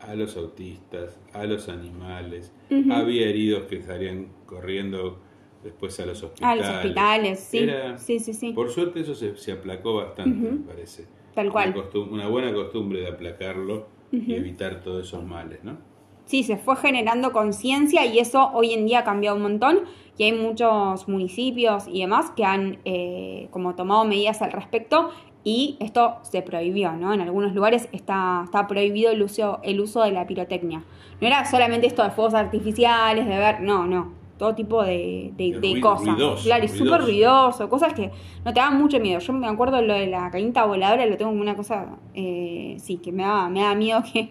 a 0.00 0.14
los 0.14 0.36
autistas, 0.36 1.18
a 1.32 1.44
los 1.46 1.70
animales. 1.70 2.52
Había 2.90 3.26
heridos 3.26 3.62
que 3.64 3.80
salían 3.82 4.28
corriendo 4.44 5.18
después 5.64 5.98
a 5.98 6.04
los 6.04 6.22
A 6.22 6.26
hospitales. 6.26 6.58
los 6.66 6.76
hospitales, 6.76 7.40
sí, 7.40 7.58
Era- 7.60 7.96
sí, 7.98 8.20
sí, 8.20 8.34
sí, 8.34 8.52
Por 8.52 8.70
suerte 8.70 9.00
eso 9.00 9.14
se, 9.14 9.34
se 9.36 9.52
aplacó 9.52 9.94
bastante, 9.94 10.50
me 10.50 10.58
parece. 10.58 11.06
tal 11.34 11.50
cual. 11.50 11.74
Una, 12.10 12.28
buena 12.28 12.52
costumbre 12.52 13.00
de 13.00 13.08
aplacarlo 13.08 13.88
y 14.12 14.34
evitar 14.34 14.82
todos 14.82 15.06
esos 15.06 15.24
males, 15.24 15.64
¿no? 15.64 15.78
Sí, 16.26 16.42
se 16.42 16.56
fue 16.56 16.74
generando 16.76 17.30
conciencia 17.32 18.04
y 18.04 18.18
eso 18.18 18.50
hoy 18.52 18.72
en 18.72 18.84
día 18.84 19.00
ha 19.00 19.04
cambiado 19.04 19.36
un 19.36 19.42
montón 19.42 19.80
y 20.18 20.24
hay 20.24 20.32
muchos 20.32 21.08
municipios 21.08 21.86
y 21.88 22.00
demás 22.00 22.30
que 22.36 22.44
han 22.44 22.78
eh, 22.84 23.48
como 23.50 23.74
tomado 23.74 24.04
medidas 24.04 24.42
al 24.42 24.52
respecto 24.52 25.10
y 25.44 25.76
esto 25.80 26.16
se 26.22 26.42
prohibió, 26.42 26.92
¿no? 26.92 27.12
En 27.14 27.20
algunos 27.20 27.54
lugares 27.54 27.88
está, 27.92 28.42
está 28.44 28.66
prohibido 28.66 29.12
el 29.12 29.22
uso, 29.22 29.60
el 29.62 29.80
uso 29.80 30.02
de 30.02 30.10
la 30.12 30.26
pirotecnia. 30.26 30.82
No 31.20 31.26
era 31.26 31.44
solamente 31.44 31.86
esto 31.86 32.02
de 32.02 32.10
fuegos 32.10 32.34
artificiales, 32.34 33.26
de 33.26 33.36
ver, 33.38 33.60
no, 33.60 33.86
no, 33.86 34.12
todo 34.38 34.54
tipo 34.54 34.82
de, 34.82 35.32
de- 35.36 35.80
cosas. 35.80 36.06
ruidoso, 36.16 36.42
claro, 36.44 36.64
y 36.64 36.68
súper 36.68 37.00
ruidoso, 37.02 37.68
cosas 37.70 37.94
que 37.94 38.10
no 38.44 38.52
te 38.52 38.58
daban 38.60 38.78
mucho 38.78 38.98
miedo. 38.98 39.20
Yo 39.20 39.32
me 39.32 39.46
acuerdo 39.46 39.80
lo 39.82 39.94
de 39.94 40.08
la 40.08 40.30
cañita 40.30 40.64
voladora, 40.64 41.06
lo 41.06 41.16
tengo 41.16 41.30
como 41.30 41.42
una 41.42 41.54
cosa, 41.56 41.96
eh, 42.14 42.76
sí, 42.80 42.96
que 42.98 43.12
me 43.12 43.22
da, 43.22 43.48
me 43.48 43.60
da 43.62 43.74
miedo 43.74 44.02
que, 44.12 44.30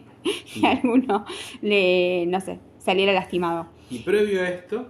que 0.54 0.68
alguno 0.84 1.26
le, 1.62 2.26
no 2.28 2.42
sé, 2.42 2.60
saliera 2.78 3.14
lastimado. 3.14 3.68
Y 3.90 4.00
previo 4.00 4.42
a 4.42 4.50
esto, 4.50 4.86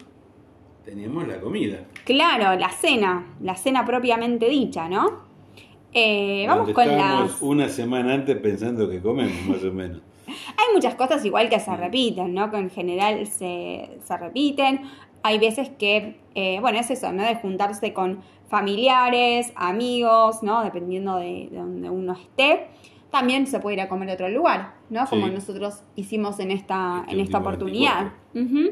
teníamos 0.85 1.27
la 1.27 1.39
comida. 1.39 1.79
Claro, 2.05 2.57
la 2.59 2.69
cena, 2.69 3.25
la 3.41 3.55
cena 3.55 3.83
propiamente 3.85 4.47
dicha, 4.49 4.87
¿no? 4.87 5.23
Eh, 5.93 6.45
vamos 6.47 6.71
con 6.71 6.87
las... 6.87 7.41
una 7.41 7.69
semana 7.69 8.13
antes 8.13 8.37
pensando 8.37 8.89
que 8.89 9.01
comemos, 9.01 9.33
más 9.47 9.63
o 9.63 9.71
menos. 9.71 10.01
Hay 10.27 10.73
muchas 10.73 10.95
cosas 10.95 11.23
igual 11.25 11.49
que 11.49 11.59
se 11.59 11.75
repiten, 11.75 12.33
¿no? 12.33 12.51
Que 12.51 12.57
en 12.57 12.69
general 12.69 13.25
se, 13.27 13.97
se 14.03 14.17
repiten. 14.17 14.81
Hay 15.23 15.39
veces 15.39 15.69
que, 15.69 16.19
eh, 16.35 16.59
bueno, 16.61 16.79
es 16.79 16.91
eso, 16.91 17.11
¿no? 17.11 17.23
De 17.23 17.35
juntarse 17.35 17.93
con 17.93 18.19
familiares, 18.47 19.51
amigos, 19.55 20.43
¿no? 20.43 20.63
Dependiendo 20.63 21.17
de, 21.17 21.47
de 21.51 21.57
donde 21.57 21.89
uno 21.89 22.13
esté. 22.13 22.67
También 23.11 23.47
se 23.47 23.59
puede 23.59 23.75
ir 23.77 23.81
a 23.81 23.87
comer 23.87 24.09
a 24.09 24.13
otro 24.13 24.27
lugar, 24.29 24.73
¿no? 24.89 25.05
Como 25.07 25.27
Sí. 25.27 25.33
nosotros 25.33 25.83
hicimos 25.95 26.39
en 26.39 26.51
esta, 26.51 26.99
Este 27.03 27.13
en 27.13 27.19
esta 27.21 27.37
oportunidad. 27.39 28.11
Ujú. 28.33 28.71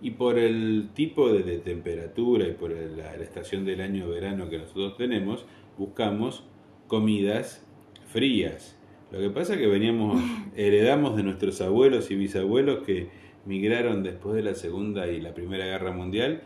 Y 0.00 0.12
por 0.12 0.38
el 0.38 0.90
tipo 0.94 1.32
de, 1.32 1.42
de 1.42 1.58
temperatura 1.58 2.46
y 2.46 2.52
por 2.52 2.72
el- 2.72 2.96
la, 2.96 3.16
la 3.16 3.22
estación 3.24 3.64
del 3.64 3.80
año 3.80 4.08
verano 4.08 4.48
que 4.48 4.58
nosotros 4.58 4.96
tenemos, 4.96 5.44
buscamos 5.76 6.44
comidas 6.86 7.66
frías. 8.06 8.78
Lo 9.10 9.18
que 9.20 9.30
pasa 9.30 9.54
es 9.54 9.60
que 9.60 9.66
veníamos, 9.66 10.20
heredamos 10.56 11.16
de 11.16 11.22
nuestros 11.22 11.60
abuelos 11.60 12.10
y 12.10 12.16
bisabuelos 12.16 12.84
que 12.86 13.08
migraron 13.46 14.02
después 14.02 14.34
de 14.36 14.42
la 14.42 14.54
Segunda 14.54 15.06
y 15.08 15.20
la 15.20 15.34
Primera 15.34 15.64
Guerra 15.64 15.92
Mundial 15.92 16.42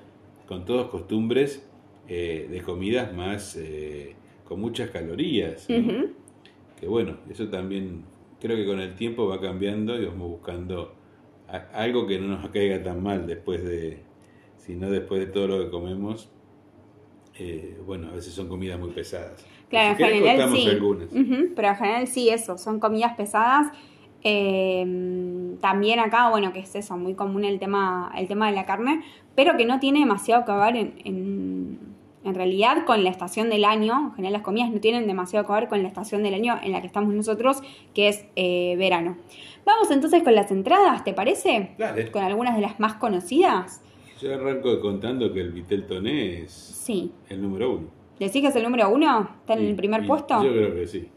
con 0.47 0.65
todas 0.65 0.87
costumbres 0.89 1.69
eh, 2.09 2.49
de 2.51 2.61
comidas 2.63 3.15
más 3.15 3.57
eh, 3.57 4.15
con 4.45 4.61
muchas 4.61 4.91
calorías. 4.91 5.67
Que 6.81 6.87
bueno, 6.89 7.19
eso 7.31 7.49
también 7.49 8.05
creo 8.41 8.57
que 8.57 8.67
con 8.67 8.81
el 8.81 8.95
tiempo 8.97 9.27
va 9.29 9.41
cambiando 9.41 10.01
y 10.01 10.05
vamos 10.07 10.29
buscando 10.29 10.95
algo 11.75 12.07
que 12.07 12.19
no 12.19 12.29
nos 12.39 12.49
caiga 12.51 12.83
tan 12.83 13.03
mal 13.03 13.27
después 13.27 13.63
de, 13.65 14.03
si 14.57 14.75
no 14.75 14.91
después 14.91 15.21
de 15.21 15.27
todo 15.27 15.49
lo 15.49 15.65
que 15.65 15.71
comemos. 15.71 16.31
eh, 17.39 17.79
bueno, 17.87 18.09
a 18.09 18.13
veces 18.13 18.35
son 18.35 18.49
comidas 18.49 18.79
muy 18.79 18.91
pesadas. 18.91 19.45
Claro, 19.71 19.91
en 19.91 19.97
Si 19.97 20.03
general 20.05 20.53
sí. 20.55 20.69
algunas. 20.69 21.09
Pero 21.11 21.69
en 21.69 21.77
general 21.77 22.07
sí, 22.07 22.29
eso, 22.29 22.59
son 22.59 22.79
comidas 22.79 23.15
pesadas. 23.17 23.69
Eh, 24.25 25.57
también 25.61 25.99
acá, 25.99 26.29
bueno, 26.31 26.53
que 26.53 26.61
es 26.61 26.75
eso, 26.75 26.97
muy 26.97 27.15
común 27.15 27.45
el 27.45 27.59
tema, 27.59 28.13
el 28.17 28.29
tema 28.29 28.49
de 28.49 28.55
la 28.55 28.67
carne, 28.67 29.03
pero 29.35 29.57
que 29.57 29.65
no 29.65 29.81
tiene 29.81 30.01
demasiado 30.01 30.45
que 30.45 30.53
ver 30.53 30.77
en, 30.77 30.95
en, 31.05 31.79
en 32.25 32.35
realidad 32.35 32.85
con 32.85 33.03
la 33.03 33.11
estación 33.11 33.51
del 33.51 33.65
año. 33.65 34.09
En 34.11 34.15
general 34.15 34.35
las 34.35 34.43
comidas 34.43 34.71
no 34.71 34.79
tienen 34.81 35.07
demasiado 35.07 35.47
que 35.47 35.53
ver 35.55 35.69
con 35.69 35.83
la 35.83 35.89
estación 35.89 36.23
del 36.23 36.35
año 36.35 36.57
en 36.63 36.73
la 36.73 36.81
que 36.81 36.87
estamos 36.87 37.13
nosotros, 37.15 37.63
que 37.95 38.09
es 38.09 38.27
eh, 38.37 38.77
verano. 38.79 39.17
Vamos 39.65 39.91
entonces 39.91 40.23
con 40.23 40.35
las 40.35 40.51
entradas, 40.51 41.05
¿te 41.05 41.13
parece? 41.13 41.75
Dale. 41.79 42.11
Con 42.11 42.23
algunas 42.23 42.57
de 42.57 42.63
las 42.63 42.81
más 42.81 42.95
conocidas. 42.95 43.81
Yo 44.21 44.35
arranco 44.35 44.81
contando 44.81 45.33
que 45.33 45.41
el 45.41 45.53
Vitel 45.53 45.87
Toné 45.87 46.43
es 46.43 46.53
Sí. 46.53 47.13
el 47.29 47.43
número 47.43 47.73
uno. 47.77 47.89
¿Decís 48.19 48.41
que 48.43 48.49
es 48.49 48.57
el 48.57 48.63
número 48.63 48.89
uno? 48.91 49.29
¿Está 49.41 49.55
en 49.55 49.63
Y- 49.65 49.67
el 49.69 49.77
primer 49.77 50.07
puesto? 50.07 50.43
Yo 50.45 50.51
creo 50.53 50.75
que 50.75 50.87
sí. 50.87 51.09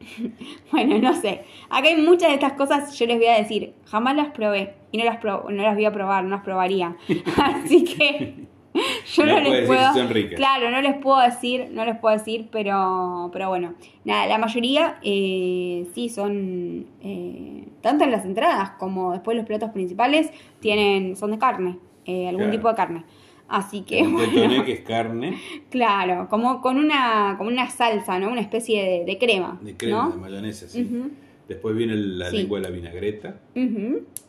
Bueno, 0.72 0.98
no 0.98 1.14
sé. 1.20 1.44
Acá 1.70 1.88
hay 1.88 1.96
muchas 2.02 2.28
de 2.28 2.34
estas 2.34 2.52
cosas, 2.54 2.96
yo 2.98 3.06
les 3.06 3.16
voy 3.18 3.26
a 3.26 3.38
decir, 3.38 3.74
jamás 3.86 4.16
las 4.16 4.28
probé 4.32 4.74
y 4.92 4.98
no 4.98 5.04
las, 5.04 5.18
pro- 5.18 5.46
no 5.48 5.62
las 5.62 5.74
voy 5.74 5.84
a 5.84 5.92
probar, 5.92 6.24
no 6.24 6.30
las 6.30 6.42
probaría. 6.44 6.96
Así 7.42 7.84
que 7.84 8.46
yo 9.16 9.26
No 9.26 9.40
les 9.40 9.66
puedo. 9.66 9.80
Claro, 10.36 10.70
no 10.70 10.80
les 10.80 10.94
puedo 10.96 11.20
decir, 11.20 11.68
no 11.70 11.84
les 11.84 11.96
puedo 11.98 12.16
decir, 12.16 12.48
pero, 12.50 13.30
pero 13.32 13.48
bueno. 13.48 13.74
Nada, 14.04 14.26
la 14.26 14.38
mayoría 14.38 14.98
eh, 15.02 15.86
sí 15.94 16.08
son, 16.08 16.86
eh, 17.02 17.68
tanto 17.80 18.04
en 18.04 18.10
las 18.10 18.24
entradas 18.24 18.70
como 18.78 19.12
después 19.12 19.36
los 19.36 19.46
platos 19.46 19.70
principales, 19.70 20.30
tienen, 20.60 21.16
son 21.16 21.30
de 21.30 21.38
carne, 21.38 21.78
eh, 22.06 22.26
algún 22.28 22.42
Claro. 22.44 22.56
tipo 22.56 22.68
de 22.68 22.74
carne. 22.74 23.04
Así 23.46 23.82
que, 23.82 24.00
El 24.00 24.08
bueno, 24.08 24.24
que 24.64 24.72
es 24.72 24.80
carne, 24.80 25.38
claro, 25.70 26.28
como 26.30 26.60
con 26.62 26.78
una, 26.78 27.34
como 27.36 27.50
una 27.50 27.68
salsa, 27.70 28.18
¿no? 28.18 28.28
Una 28.30 28.40
especie 28.40 28.82
de, 28.82 29.04
de 29.04 29.18
crema. 29.18 29.58
de 29.62 29.76
crema, 29.76 30.04
¿no? 30.06 30.10
de 30.12 30.16
mayonesa, 30.16 30.66
sí. 30.66 30.90
Después 31.46 31.76
viene 31.76 31.94
la 31.94 32.30
Sí. 32.30 32.38
lengua 32.38 32.58
de 32.58 32.64
la 32.64 32.70
vinagreta. 32.74 33.36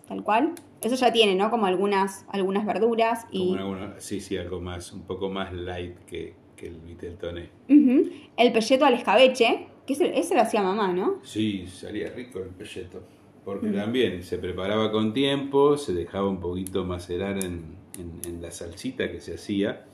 Tal 0.08 0.22
cual. 0.24 0.52
Eso 0.86 0.96
ya 0.96 1.12
tiene, 1.12 1.36
¿no? 1.36 1.50
Como 1.50 1.66
algunas, 1.66 2.26
algunas 2.30 2.66
verduras 2.66 3.26
y 3.32 3.40
Como 3.40 3.52
una- 3.54 3.66
una- 3.88 4.00
sí, 4.00 4.22
sí, 4.22 4.38
algo 4.38 4.62
más, 4.62 4.94
un 4.94 5.02
poco 5.02 5.30
más 5.30 5.52
light 5.54 5.98
que, 6.06 6.36
que 6.56 6.68
el 6.68 6.76
Vitel 6.78 7.18
Toné. 7.18 7.50
El 7.68 8.52
pelleto 8.54 8.86
al 8.86 8.94
escabeche, 8.94 9.68
que 9.88 9.94
ese, 9.94 10.18
ese 10.18 10.36
lo 10.36 10.42
hacía 10.42 10.62
mamá, 10.62 10.94
¿no? 10.94 11.20
Sí, 11.24 11.66
salía 11.68 12.10
rico 12.12 12.40
el 12.40 12.50
pelleto. 12.50 13.02
Porque 13.44 13.68
también 13.70 14.24
se 14.24 14.38
preparaba 14.40 14.92
con 14.92 15.14
tiempo, 15.14 15.78
se 15.78 15.94
dejaba 15.94 16.28
un 16.28 16.40
poquito 16.40 16.84
macerar 16.86 17.44
en, 17.44 17.76
en- 18.00 18.22
en 18.28 18.42
la 18.42 18.52
salsita 18.52 19.12
que 19.12 19.20
se 19.22 19.36
hacía 19.36 19.86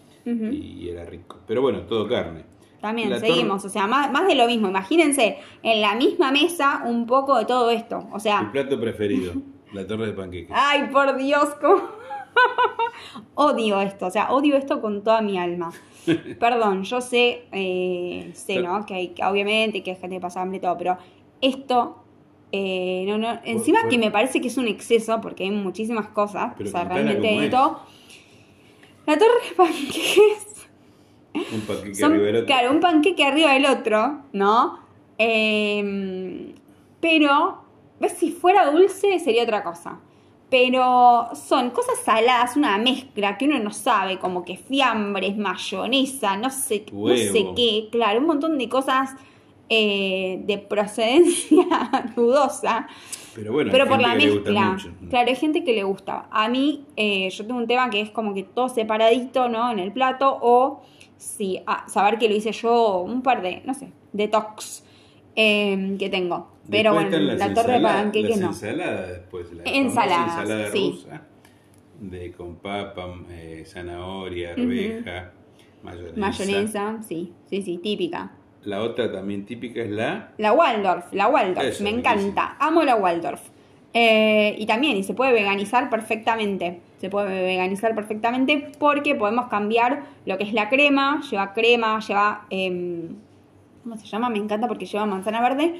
y 0.52 0.88
era 0.90 1.04
rico. 1.06 1.40
Pero 1.48 1.62
bueno, 1.62 1.82
todo 1.82 2.08
carne. 2.08 2.44
También 2.80 3.10
La 3.12 3.20
seguimos, 3.20 3.64
o 3.66 3.70
sea, 3.70 3.88
más, 3.88 4.12
más 4.12 4.26
de 4.28 4.36
lo 4.36 4.48
mismo. 4.48 4.68
Imagínense 4.68 5.38
en 5.64 5.82
la 5.82 5.96
misma 5.96 6.32
mesa 6.32 6.84
un 6.86 7.06
poco 7.06 7.38
de 7.38 7.46
todo 7.46 7.70
esto. 7.72 8.08
O 8.12 8.16
Mi 8.16 8.20
sea, 8.22 8.50
plato 8.52 8.80
preferido, 8.80 9.34
la 9.74 9.88
torre 9.88 10.08
de 10.08 10.14
panqueques. 10.14 10.52
ay, 10.54 10.90
por 10.92 11.16
Dios, 11.18 11.50
cómo- 11.62 11.90
odio 13.36 13.82
esto, 13.82 14.08
o 14.08 14.12
sea, 14.12 14.32
odio 14.32 14.56
esto 14.58 14.82
con 14.82 15.04
toda 15.04 15.22
mi 15.22 15.38
alma. 15.38 15.72
Perdón, 16.40 16.84
yo 16.84 17.02
sé, 17.02 17.46
eh, 17.52 18.32
sé, 18.34 18.62
¿no? 18.62 18.86
Que 18.86 18.94
hay, 18.96 19.08
que 19.10 19.24
obviamente 19.24 19.84
que 19.84 19.92
hay 19.92 19.98
gente 19.98 20.16
que 20.18 20.22
pasa 20.22 20.42
hambre 20.42 20.58
y 20.58 20.62
todo, 20.62 20.78
pero 20.78 20.98
esto, 21.42 22.04
eh, 22.52 23.04
no, 23.08 23.18
no, 23.18 23.40
encima 23.44 23.88
que 23.90 23.98
me 23.98 24.12
parece 24.12 24.42
que 24.42 24.48
es 24.48 24.58
un 24.58 24.68
exceso, 24.68 25.20
porque 25.22 25.44
hay 25.44 25.52
muchísimas 25.52 26.08
cosas, 26.10 26.54
o 26.60 26.66
sea, 26.66 26.84
realmente 26.86 27.22
de 27.28 27.46
es. 27.46 27.52
todo. 27.52 27.82
La 29.06 29.18
torre 29.18 29.32
de 29.50 29.56
panqueques 29.56 30.48
Un 31.54 31.62
panqueque 31.62 31.96
son, 31.96 32.12
arriba 32.12 32.26
del 32.28 32.36
otro. 32.36 32.46
claro, 32.46 32.72
un 32.72 32.80
panqueque 32.80 33.24
arriba 33.24 33.54
del 33.54 33.66
otro, 33.66 34.22
¿no? 34.34 34.80
Eh, 35.18 36.54
pero, 37.00 37.64
ves, 38.02 38.14
si 38.14 38.32
fuera 38.32 38.70
dulce 38.72 39.20
sería 39.20 39.44
otra 39.44 39.64
cosa. 39.64 40.00
Pero 40.50 41.30
son 41.34 41.70
cosas 41.70 42.00
saladas, 42.04 42.58
una 42.58 42.78
mezcla 42.78 43.38
que 43.38 43.46
uno 43.46 43.58
no 43.60 43.72
sabe, 43.72 44.20
como 44.20 44.44
que 44.44 44.58
fiambres, 44.58 45.38
mayonesa, 45.38 46.36
no 46.36 46.50
sé, 46.50 46.86
no 46.92 47.16
sé 47.16 47.46
qué, 47.56 47.88
claro, 47.90 48.20
un 48.20 48.28
montón 48.28 48.58
de 48.58 48.68
cosas 48.68 49.12
eh, 49.70 50.42
de 50.44 50.58
procedencia 50.58 51.64
dudosa. 52.18 52.88
Pero 53.34 53.54
bueno, 53.54 53.72
Pero 53.72 53.86
hay 53.86 53.90
por 53.90 54.02
la 54.02 54.16
le 54.16 54.30
gusta 54.30 54.52
mezcla. 54.52 54.72
mucho. 54.72 54.92
Claro, 55.10 55.30
hay 55.30 55.36
gente 55.38 55.64
que 55.64 55.74
le 55.74 55.84
gusta. 55.84 56.28
A 56.30 56.50
mí, 56.50 56.84
eh, 56.98 57.30
yo 57.30 57.46
tengo 57.46 57.58
un 57.58 57.68
tema 57.68 57.90
que 57.90 58.02
es 58.02 58.10
como 58.10 58.34
que 58.34 58.44
todo 58.44 58.68
separadito, 58.68 59.48
¿no? 59.48 59.72
En 59.72 59.80
el 59.80 59.94
plato. 59.94 60.38
O 60.42 60.82
sí, 61.16 61.62
ah, 61.66 61.86
saber 61.88 62.18
que 62.20 62.28
lo 62.28 62.36
hice 62.36 62.52
yo, 62.52 63.00
un 63.00 63.22
par 63.22 63.42
de, 63.42 63.62
no 63.64 63.74
sé, 63.74 63.94
detox 64.12 64.84
eh, 65.36 65.96
que 65.98 66.10
tengo. 66.10 66.52
Pero 66.70 66.94
Después 66.94 67.12
bueno, 67.12 67.34
la 67.36 67.54
torre 67.54 67.74
de 67.74 67.80
panqueques 67.82 68.38
no. 68.40 68.48
ensaladas 68.48 69.10
después, 69.10 69.52
la 69.52 69.64
Ensaladas, 69.66 70.40
ensalada 70.42 70.72
sí. 70.72 70.92
rusa, 70.92 71.22
de 72.00 72.32
con 72.32 72.56
papa, 72.58 73.14
eh, 73.32 73.64
zanahoria, 73.66 74.52
arveja, 74.54 75.32
mayonesa. 75.84 76.18
Mayonesa, 76.20 76.98
sí, 77.04 77.34
sí, 77.50 77.62
sí, 77.62 77.78
típica. 77.80 78.32
La 78.64 78.82
otra 78.84 79.12
también 79.12 79.46
típica 79.46 79.82
es 79.82 79.90
la 79.90 80.32
La 80.38 80.54
Waldorf, 80.54 81.12
la 81.14 81.28
Waldorf, 81.28 81.66
Eso, 81.68 81.84
me 81.84 81.90
encanta, 81.90 82.56
amo 82.60 82.84
la 82.84 82.96
Waldorf. 82.96 83.42
Eh, 83.94 84.56
y 84.58 84.66
también, 84.68 84.96
y 84.96 85.04
se 85.04 85.14
puede 85.14 85.34
veganizar 85.34 85.90
perfectamente, 85.90 86.80
se 87.00 87.10
puede 87.10 87.44
veganizar 87.44 87.94
perfectamente 87.96 88.72
porque 88.80 89.16
podemos 89.16 89.48
cambiar 89.48 90.04
lo 90.26 90.38
que 90.38 90.46
es 90.46 90.54
la 90.54 90.70
crema, 90.70 91.22
lleva 91.30 91.54
crema, 91.54 92.00
lleva, 92.00 92.46
em, 92.52 93.16
¿cómo 93.84 93.98
se 93.98 94.06
llama? 94.06 94.30
Me 94.30 94.38
encanta 94.38 94.68
porque 94.68 94.86
lleva 94.86 95.06
manzana 95.06 95.42
verde, 95.42 95.80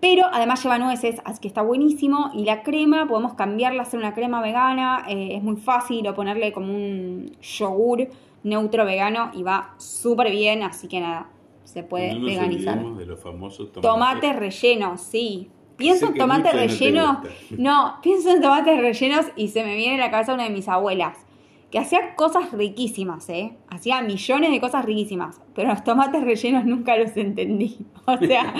pero 0.00 0.26
además 0.32 0.62
lleva 0.62 0.78
nueces, 0.78 1.20
así 1.24 1.40
que 1.40 1.48
está 1.48 1.62
buenísimo. 1.62 2.30
Y 2.34 2.44
la 2.44 2.62
crema, 2.62 3.06
podemos 3.06 3.34
cambiarla, 3.34 3.82
hacer 3.82 3.98
una 3.98 4.14
crema 4.14 4.40
vegana, 4.40 5.04
eh, 5.08 5.36
es 5.36 5.42
muy 5.42 5.56
fácil, 5.56 6.06
o 6.08 6.14
ponerle 6.14 6.52
como 6.52 6.72
un 6.72 7.32
yogur 7.40 8.08
neutro 8.42 8.84
vegano 8.84 9.30
y 9.34 9.42
va 9.42 9.74
súper 9.76 10.30
bien, 10.30 10.62
así 10.62 10.88
que 10.88 11.00
nada, 11.00 11.28
se 11.64 11.82
puede 11.82 12.14
no 12.14 12.20
nos 12.20 12.30
veganizar. 12.30 12.82
de 12.82 13.06
los 13.06 13.20
famosos 13.20 13.72
tomates. 13.72 13.90
Tomates 13.90 14.36
rellenos, 14.36 15.00
sí. 15.00 15.50
Pienso 15.76 16.08
en 16.08 16.14
tomates 16.14 16.52
rellenos. 16.52 17.18
No, 17.56 17.96
pienso 18.02 18.30
en 18.30 18.42
tomates 18.42 18.78
rellenos 18.78 19.26
y 19.36 19.48
se 19.48 19.64
me 19.64 19.76
viene 19.76 19.94
a 19.94 20.06
la 20.06 20.10
cabeza 20.10 20.34
una 20.34 20.44
de 20.44 20.50
mis 20.50 20.68
abuelas. 20.68 21.26
Que 21.70 21.78
hacía 21.78 22.16
cosas 22.16 22.52
riquísimas, 22.52 23.28
¿eh? 23.28 23.56
Hacía 23.68 24.02
millones 24.02 24.50
de 24.50 24.60
cosas 24.60 24.84
riquísimas. 24.84 25.40
Pero 25.54 25.68
los 25.68 25.84
tomates 25.84 26.24
rellenos 26.24 26.64
nunca 26.64 26.96
los 26.96 27.16
entendí. 27.16 27.86
O 28.06 28.16
sea, 28.16 28.54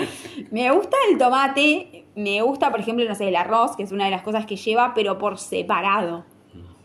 me 0.49 0.71
gusta 0.71 0.95
el 1.11 1.17
tomate. 1.17 2.05
Me 2.15 2.41
gusta, 2.41 2.71
por 2.71 2.79
ejemplo, 2.79 3.03
no 3.03 3.15
sé, 3.15 3.27
el 3.27 3.35
arroz, 3.35 3.75
que 3.75 3.83
es 3.83 3.91
una 3.91 4.05
de 4.05 4.11
las 4.11 4.21
cosas 4.21 4.45
que 4.45 4.55
lleva, 4.55 4.93
pero 4.93 5.17
por 5.17 5.37
separado. 5.37 6.23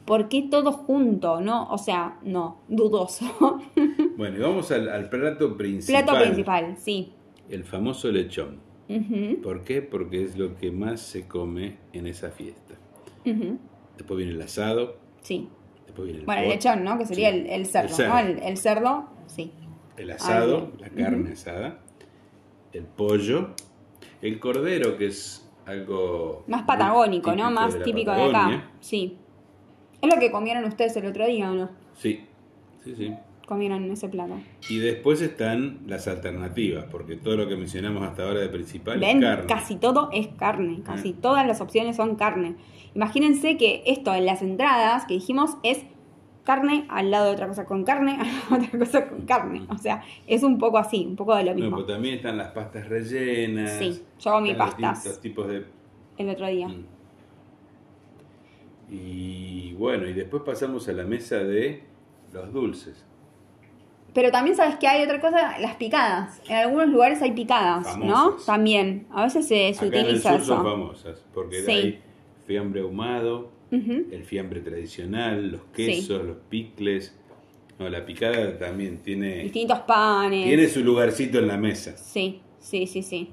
¿Por 0.04 0.28
qué 0.28 0.42
todo 0.42 0.73
junto? 0.73 1.40
¿No? 1.40 1.68
O 1.68 1.78
sea, 1.78 2.18
no, 2.23 2.61
dudoso. 2.68 3.61
Bueno, 4.16 4.38
y 4.38 4.40
vamos 4.40 4.71
al, 4.73 4.88
al 4.88 5.11
plato 5.11 5.59
principal. 5.59 6.04
Plato 6.04 6.18
principal, 6.25 6.76
sí. 6.78 7.12
El 7.50 7.64
famoso 7.64 8.11
lechón. 8.11 8.61
¿Por 9.42 9.62
qué? 9.62 9.83
Porque 9.83 10.23
es 10.23 10.38
lo 10.38 10.56
que 10.56 10.71
más 10.71 11.02
se 11.02 11.28
come 11.28 11.76
en 11.92 12.06
esa 12.06 12.30
fiesta. 12.30 12.75
Después 13.25 14.16
viene 14.16 14.33
el 14.33 14.40
asado, 14.40 14.97
Sí. 15.21 15.49
Después 15.96 16.06
viene 16.06 16.20
el 16.20 16.26
Bueno, 16.26 16.42
el 16.42 16.48
lechón, 16.48 16.84
¿no? 16.84 16.98
Que 16.98 17.06
sería 17.06 17.30
Sí. 17.30 17.36
el, 17.38 17.46
el 17.50 17.66
cerdo, 17.66 17.88
El 17.88 17.94
cerdo. 17.94 18.14
¿no? 18.14 18.18
El, 18.46 18.56
cerdo, 18.56 19.08
sí. 19.26 19.52
el 19.96 20.10
asado, 20.10 20.70
Ay, 20.74 20.80
la 20.80 20.88
carne 21.04 21.32
asada. 21.32 21.78
el 22.72 22.84
pollo, 22.84 23.50
el 24.22 24.38
cordero, 24.38 24.96
que 24.96 25.06
es 25.06 25.48
algo... 25.66 26.44
Más 26.46 26.62
patagónico, 26.64 27.34
¿no? 27.34 27.50
Más 27.50 27.74
de 27.74 27.80
típico 27.80 28.12
de 28.12 28.24
acá. 28.24 28.70
Sí. 28.80 29.16
Es 30.00 30.14
lo 30.14 30.20
que 30.20 30.30
comieron 30.30 30.64
ustedes 30.64 30.96
el 30.96 31.06
otro 31.06 31.26
día, 31.26 31.50
¿o 31.50 31.54
no? 31.54 31.70
Sí, 31.94 32.24
sí, 32.84 32.94
sí. 32.94 33.14
Comieron 33.46 33.88
ese 33.92 34.08
plato. 34.08 34.34
Y 34.68 34.78
después 34.78 35.22
están 35.22 35.78
las 35.86 36.08
alternativas, 36.08 36.86
porque 36.90 37.14
todo 37.16 37.36
lo 37.36 37.46
que 37.48 37.56
mencionamos 37.56 38.02
hasta 38.02 38.24
ahora 38.26 38.40
de 38.40 38.48
principal 38.48 38.98
¿Ven? 38.98 39.18
es 39.18 39.24
carne. 39.24 39.46
Casi 39.46 39.76
todo 39.76 40.10
es 40.12 40.26
carne. 40.36 40.80
Casi 40.84 41.14
Ah. 41.16 41.20
todas 41.22 41.46
las 41.46 41.60
opciones 41.60 41.94
son 41.96 42.16
carne. 42.16 42.56
Imagínense 42.96 43.56
que 43.56 43.84
esto 43.86 44.12
en 44.14 44.26
las 44.26 44.42
entradas 44.42 45.04
que 45.06 45.14
dijimos 45.14 45.56
es 45.62 45.84
carne 46.42 46.86
al 46.88 47.10
lado 47.12 47.26
de 47.26 47.32
otra 47.32 47.46
cosa 47.46 47.66
con 47.66 47.84
carne, 47.84 48.18
al 48.20 48.26
lado 48.26 48.58
de 48.58 48.66
otra 48.66 48.78
cosa 48.80 49.08
con 49.08 49.20
carne. 49.26 49.62
O 49.68 49.78
sea, 49.78 50.02
es 50.26 50.42
un 50.42 50.58
poco 50.58 50.78
así, 50.78 51.06
un 51.06 51.14
poco 51.14 51.36
de 51.36 51.44
lo 51.44 51.50
No, 51.54 51.60
mismo. 51.60 51.76
pero 51.76 51.86
también 51.86 52.16
están 52.16 52.36
las 52.38 52.48
pastas 52.50 52.88
rellenas. 52.88 53.70
Sí, 53.78 53.90
yo 53.92 54.38
están 54.38 54.44
los 54.48 54.56
pastas. 54.56 54.94
distintos 55.04 55.20
tipos 55.20 55.46
de... 55.48 55.64
El 56.18 56.30
otro 56.30 56.46
día. 56.48 56.66
Mm. 56.66 56.84
Y 58.90 59.72
bueno, 59.74 60.06
y 60.08 60.12
después 60.14 60.42
pasamos 60.44 60.88
a 60.88 60.92
la 60.92 61.04
mesa 61.04 61.36
de 61.38 61.82
los 62.32 62.52
dulces. 62.52 63.04
Pero 64.16 64.30
también 64.30 64.56
sabes 64.56 64.76
que 64.76 64.88
hay 64.88 65.02
otra 65.04 65.20
cosa, 65.20 65.58
las 65.58 65.75
picadas. 65.76 66.40
En 66.49 66.56
algunos 66.56 66.88
lugares 66.88 67.20
hay 67.20 67.32
picadas, 67.32 67.99
¿no? 67.99 68.30
También. 68.46 69.06
A 69.12 69.25
veces 69.25 69.46
se, 69.46 69.75
se 69.75 69.85
Acá 69.85 69.99
en 70.00 70.06
el 70.06 70.06
utiliza 70.06 70.30
sur 70.32 70.40
eso. 70.40 70.54
son 70.56 70.64
famosas, 70.64 71.25
porque 71.35 71.61
Sí. 71.62 71.70
hay 71.70 72.00
fiambre 72.46 72.80
ahumado, 72.80 73.50
el 73.70 74.25
fiambre 74.25 74.61
tradicional, 74.61 75.50
los 75.52 75.61
quesos, 75.75 76.25
los 76.25 76.38
picles. 76.49 77.14
No, 77.78 77.90
la 77.90 78.06
picada 78.06 78.58
también 78.58 79.02
tiene, 79.02 79.42
Distintos 79.42 79.80
panes. 79.80 80.46
tiene 80.46 80.66
su 80.68 80.80
lugarcito 80.82 81.38
en 81.38 81.49
la 81.49 81.58
mesa. 81.58 81.94
Sí, 81.99 82.40
sí, 82.58 82.87
sí, 82.87 83.02
sí. 83.02 83.28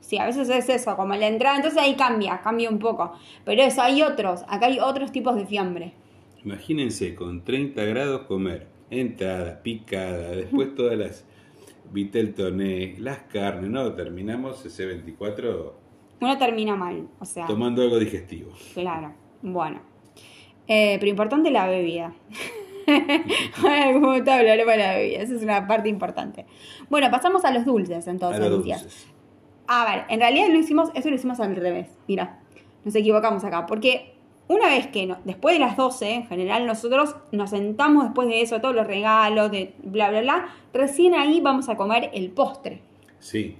Sí, 0.00 0.18
a 0.18 0.26
veces 0.26 0.48
es 0.48 0.68
eso, 0.68 0.96
como 0.96 1.14
la 1.14 1.28
entrada, 1.28 1.54
entonces 1.56 1.80
ahí 1.80 1.94
cambia, 1.94 2.40
cambia 2.42 2.68
un 2.70 2.80
poco. 2.80 3.12
Pero 3.44 3.62
eso, 3.62 3.82
hay 3.82 4.02
otros, 4.02 4.42
acá 4.48 4.66
hay 4.66 4.80
otros 4.80 5.12
tipos 5.12 5.36
de 5.36 5.46
fiambre. 5.46 5.92
Imagínense 6.44 7.14
con 7.14 7.44
30 7.44 7.84
grados 7.84 8.22
comer 8.22 8.73
entrada, 8.96 9.62
picada, 9.62 10.30
después 10.30 10.74
todas 10.74 10.96
las 10.98 11.24
vitel 11.92 12.34
toné, 12.34 12.96
las 12.98 13.18
carnes, 13.20 13.70
no, 13.70 13.92
terminamos 13.94 14.64
ese 14.66 14.86
24 14.86 15.74
Uno 16.20 16.38
termina 16.38 16.74
mal, 16.76 17.08
o 17.20 17.24
sea, 17.24 17.46
tomando 17.46 17.82
algo 17.82 17.98
digestivo. 17.98 18.52
claro, 18.74 19.12
bueno. 19.42 19.80
Eh, 20.66 20.96
pero 20.98 21.10
importante 21.10 21.50
la 21.50 21.68
bebida. 21.68 22.14
Algún 23.84 24.02
momento 24.02 24.32
hablaremos 24.32 24.72
de 24.72 24.78
la 24.78 24.94
bebida, 24.94 25.20
esa 25.20 25.34
es 25.34 25.42
una 25.42 25.66
parte 25.66 25.88
importante. 25.88 26.46
Bueno, 26.88 27.10
pasamos 27.10 27.44
a 27.44 27.50
los 27.52 27.64
dulces 27.64 28.06
A 28.06 28.10
entonces, 28.10 28.40
los 28.40 28.58
Lucía. 28.58 28.78
dulces. 28.78 29.06
A 29.66 29.84
ver, 29.90 30.04
en 30.08 30.20
realidad 30.20 30.48
lo 30.50 30.58
hicimos, 30.58 30.90
eso 30.94 31.08
lo 31.08 31.14
hicimos 31.14 31.40
al 31.40 31.56
revés, 31.56 31.88
mira, 32.08 32.40
nos 32.84 32.94
equivocamos 32.94 33.44
acá, 33.44 33.66
porque 33.66 34.13
una 34.48 34.68
vez 34.68 34.86
que 34.88 35.06
no- 35.06 35.18
después 35.24 35.54
de 35.54 35.58
las 35.60 35.76
12, 35.76 36.10
en 36.12 36.26
general 36.26 36.66
nosotros 36.66 37.16
nos 37.32 37.50
sentamos 37.50 38.04
después 38.04 38.28
de 38.28 38.42
eso, 38.42 38.60
todos 38.60 38.74
los 38.74 38.86
regalos, 38.86 39.50
de 39.50 39.74
bla, 39.82 40.10
bla, 40.10 40.20
bla, 40.20 40.48
recién 40.72 41.14
ahí 41.14 41.40
vamos 41.40 41.68
a 41.68 41.76
comer 41.76 42.10
el 42.12 42.30
postre. 42.30 42.80
Sí, 43.18 43.56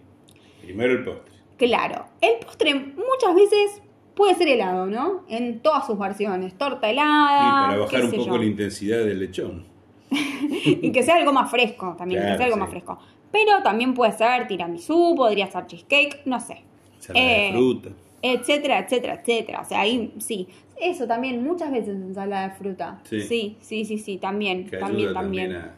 primero 0.63 0.93
el 0.93 1.05
postre. 1.05 1.33
Claro, 1.57 2.05
el 2.21 2.45
postre 2.45 2.75
muchas 2.75 3.35
veces 3.35 3.81
puede 4.15 4.35
ser 4.35 4.49
helado, 4.49 4.87
¿no? 4.87 5.23
En 5.29 5.61
todas 5.61 5.87
sus 5.87 5.99
versiones, 5.99 6.57
torta 6.59 6.89
Y 6.89 6.93
helada, 6.93 7.67
para 7.69 7.79
bajar 7.79 8.05
un 8.05 8.11
poco 8.11 8.25
yo. 8.27 8.39
la 8.39 8.45
intensidad 8.45 8.99
del 8.99 9.21
lechón. 9.21 9.65
y 10.11 10.93
que 10.93 11.03
sea 11.03 11.17
algo 11.17 11.33
más 11.33 11.51
fresco 11.51 11.95
también, 11.99 12.21
que 12.21 12.27
Claro, 12.27 12.37
sea 12.39 12.47
algo 12.47 12.57
sí. 12.57 12.61
más 12.61 12.71
fresco. 12.71 12.99
Pero 13.33 13.63
también 13.65 13.95
puede 13.95 14.13
ser 14.13 14.47
tiramisú, 14.47 15.15
podría 15.17 15.51
ser 15.51 15.67
cheesecake, 15.67 16.23
no 16.27 16.39
sé. 16.39 16.63
De 17.09 17.49
Eh, 17.49 17.51
fruta. 17.53 17.91
Etcétera, 18.33 18.79
etcétera, 18.79 19.21
etcétera. 19.21 19.61
O 19.61 19.65
sea, 19.65 19.81
ahí 19.81 20.15
sí. 20.19 20.49
Eso 20.81 21.07
también, 21.07 21.45
muchas 21.45 21.71
veces 21.71 21.95
ensalada 21.95 22.49
de 22.49 22.55
fruta. 22.55 23.01
Sí. 23.05 23.21
Sí, 23.21 23.57
sí, 23.61 23.85
sí, 23.85 23.99
sí, 23.99 24.17
también, 24.17 24.67
Que 24.67 24.79
también, 24.79 25.09
ayuda 25.09 25.21
también, 25.21 25.53
a, 25.55 25.75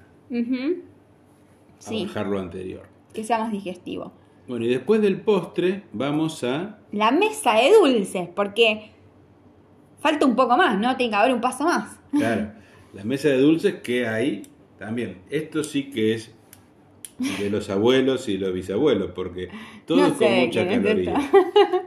Sí, 1.78 2.06
bajar 2.06 2.26
lo 2.26 2.38
anterior. 2.38 2.86
que 3.12 3.24
sea 3.24 3.38
más 3.38 3.52
digestivo. 3.52 4.12
Bueno, 4.48 4.64
y 4.64 4.68
después 4.68 5.02
del 5.02 5.20
postre 5.20 5.82
vamos 5.92 6.44
a... 6.44 6.78
La 6.92 7.10
mesa 7.10 7.54
de 7.54 7.72
dulces, 7.74 8.28
porque 8.34 8.90
falta 9.98 10.24
un 10.24 10.36
poco 10.36 10.56
más, 10.56 10.78
¿no? 10.78 10.96
Tiene 10.96 11.10
que 11.10 11.16
haber 11.16 11.34
un 11.34 11.40
paso 11.40 11.64
más. 11.64 11.98
Claro, 12.12 12.52
la 12.94 13.04
mesa 13.04 13.28
de 13.28 13.38
dulces 13.38 13.74
que 13.82 14.06
hay 14.06 14.44
también. 14.78 15.18
Esto 15.30 15.64
sí 15.64 15.90
que 15.90 16.14
es 16.14 16.32
de 17.18 17.50
los 17.50 17.68
abuelos 17.70 18.28
y 18.28 18.38
los 18.38 18.52
bisabuelos, 18.52 19.10
porque 19.14 19.48
todo 19.84 19.98
No 19.98 20.06
es 20.06 20.12
con 20.12 20.32
mucha 20.32 20.66
caloría. 20.66 21.14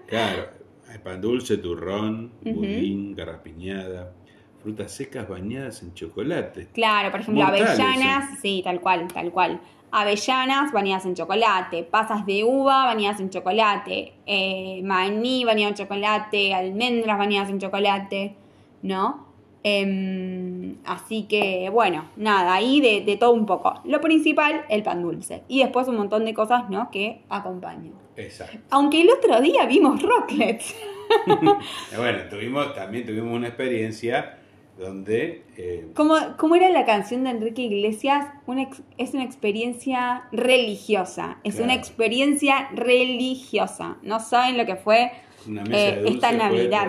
Claro, 0.08 0.59
pan 1.00 1.22
dulce, 1.22 1.58
turrón, 1.58 2.32
budín, 2.42 3.16
garrapiñada, 3.16 4.14
frutas 4.62 4.92
secas 4.92 5.28
bañadas 5.28 5.82
en 5.84 5.94
chocolate. 5.94 6.68
Claro, 6.74 7.12
por 7.12 7.22
ejemplo, 7.22 7.44
avellanas, 7.46 8.40
sí, 8.40 8.62
tal 8.64 8.80
cual, 8.82 9.08
tal 9.08 9.32
cual. 9.32 9.62
Avellanas 9.92 10.72
bañadas 10.72 11.06
en 11.06 11.16
chocolate, 11.16 11.84
pasas 11.84 12.26
de 12.26 12.44
uva 12.44 12.86
bañadas 12.86 13.20
en 13.20 13.30
chocolate, 13.30 14.14
eh, 14.26 14.82
maní 14.84 15.46
bañado 15.46 15.70
en 15.70 15.76
chocolate, 15.76 16.54
almendras 16.54 17.18
bañadas 17.18 17.50
en 17.50 17.60
chocolate, 17.60 18.36
¿no? 18.84 19.29
Em, 19.64 20.78
así 20.86 21.24
que, 21.24 21.70
bueno, 21.70 22.06
nada, 22.16 22.54
ahí 22.54 22.82
de, 22.82 23.02
de 23.02 23.18
todo 23.18 23.32
un 23.32 23.46
poco. 23.46 23.82
Lo 23.84 24.00
principal, 24.02 24.66
el 24.70 24.84
pan 24.84 25.02
dulce. 25.02 25.44
Y 25.48 25.60
después 25.60 25.88
un 25.88 25.98
montón 25.98 26.26
de 26.26 26.34
cosas, 26.34 26.70
¿no? 26.70 26.90
Que 26.92 27.22
acompañan. 27.30 27.94
Exacto. 28.16 28.58
Aunque 28.70 29.02
el 29.02 29.10
otro 29.10 29.42
día 29.42 29.66
vimos 29.66 30.02
rocklets. 30.02 30.76
Bueno, 31.98 32.20
tuvimos, 32.30 32.76
también 32.76 33.04
tuvimos 33.04 33.36
una 33.36 33.48
experiencia 33.48 34.39
donde 34.80 35.44
eh, 35.58 35.92
Como, 35.94 36.16
como 36.38 36.56
era 36.56 36.70
la 36.70 36.86
canción 36.86 37.24
de 37.26 37.32
Enrique 37.32 37.62
Iglesias, 37.64 38.26
una 38.48 38.64
ex- 38.64 38.82
es 38.98 39.14
una 39.14 39.24
experiencia 39.26 40.24
religiosa. 40.32 41.38
Es 41.44 41.56
Claro. 41.56 41.66
una 41.66 41.74
experiencia 41.76 42.70
religiosa. 42.74 43.98
No 44.02 44.20
saben 44.20 44.58
lo 44.58 44.66
que 44.66 44.76
fue 44.78 45.12
una 45.48 45.64
mesa 45.64 45.90
eh, 46.00 46.02
de 46.02 46.10
esta 46.10 46.32
Navidad. 46.32 46.88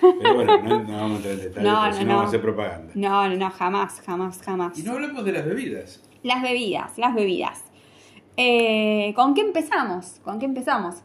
Pero 0.00 0.34
bueno, 0.34 0.62
no, 0.62 0.82
no 0.84 0.92
vamos 0.92 1.12
a 1.12 1.16
entrar 1.16 1.34
en 1.34 1.40
detalle, 1.40 1.66
No, 1.68 1.86
no, 1.86 1.92
si 1.92 1.98
no 2.00 2.04
no. 2.06 2.10
vamos 2.14 2.24
a 2.24 2.28
hacer 2.28 2.40
propaganda. 2.42 2.92
No, 2.94 3.28
no, 3.28 3.36
no, 3.36 3.50
jamás, 3.50 4.00
jamás, 4.00 4.40
jamás. 4.42 4.78
Y 4.78 4.82
no 4.82 4.92
hablamos 4.92 5.24
de 5.24 5.32
las 5.32 5.44
bebidas. 5.46 6.02
Las 6.22 6.42
bebidas, 6.42 6.96
las 6.98 7.14
bebidas. 7.14 7.64
Eh, 8.36 9.12
¿Con 9.16 9.34
qué 9.34 9.40
empezamos? 9.42 10.20
¿Con 10.22 10.38
qué 10.38 10.46
empezamos? 10.46 10.96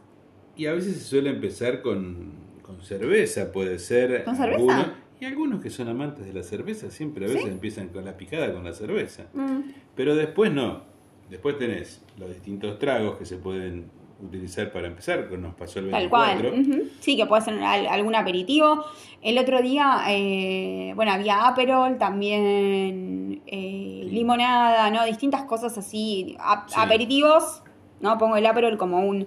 Y 0.56 0.66
a 0.66 0.72
veces 0.72 0.94
se 0.98 1.04
suele 1.04 1.30
empezar 1.30 1.82
con, 1.82 2.32
con 2.62 2.80
cerveza, 2.82 3.50
puede 3.52 3.78
ser. 3.78 4.24
¿Con 4.24 4.36
cerveza? 4.36 4.94
Y 5.20 5.24
algunos 5.24 5.62
que 5.62 5.70
son 5.70 5.88
amantes 5.88 6.26
de 6.26 6.32
la 6.32 6.42
cerveza 6.42 6.90
siempre 6.90 7.24
a 7.26 7.28
veces 7.28 7.44
¿Sí? 7.44 7.48
empiezan 7.50 7.88
con 7.88 8.04
la 8.04 8.16
picada 8.16 8.52
con 8.52 8.64
la 8.64 8.72
cerveza. 8.72 9.24
Mm, 9.34 9.60
Pero 9.94 10.14
después 10.16 10.52
no. 10.52 10.82
Después 11.30 11.56
tenés 11.58 12.02
los 12.18 12.28
distintos 12.28 12.78
tragos 12.78 13.16
que 13.18 13.24
se 13.24 13.36
pueden 13.36 13.86
utilizar 14.22 14.70
para 14.72 14.86
empezar, 14.86 15.28
que 15.28 15.36
nos 15.38 15.54
pasó 15.54 15.78
el 15.80 15.90
Tal 15.90 16.08
24. 16.10 16.50
cual. 16.50 16.60
ujú. 16.60 16.82
Sí, 17.00 17.16
que 17.16 17.26
puede 17.26 17.42
ser 17.42 17.54
al- 17.62 17.86
algún 17.86 18.14
aperitivo. 18.14 18.84
El 19.22 19.38
otro 19.38 19.60
día, 19.62 20.02
eh, 20.08 20.92
bueno, 20.94 21.12
había 21.12 21.46
Aperol, 21.48 21.96
también 21.98 23.42
eh, 23.46 24.00
Sí. 24.04 24.10
limonada, 24.10 24.90
¿no? 24.90 25.04
Distintas 25.04 25.44
cosas 25.44 25.76
así. 25.78 26.36
ap- 26.38 26.68
Sí. 26.68 26.74
Aperitivos, 26.78 27.62
¿no? 28.00 28.16
Pongo 28.18 28.36
el 28.36 28.46
Aperol 28.46 28.76
como 28.76 29.00
un 29.00 29.26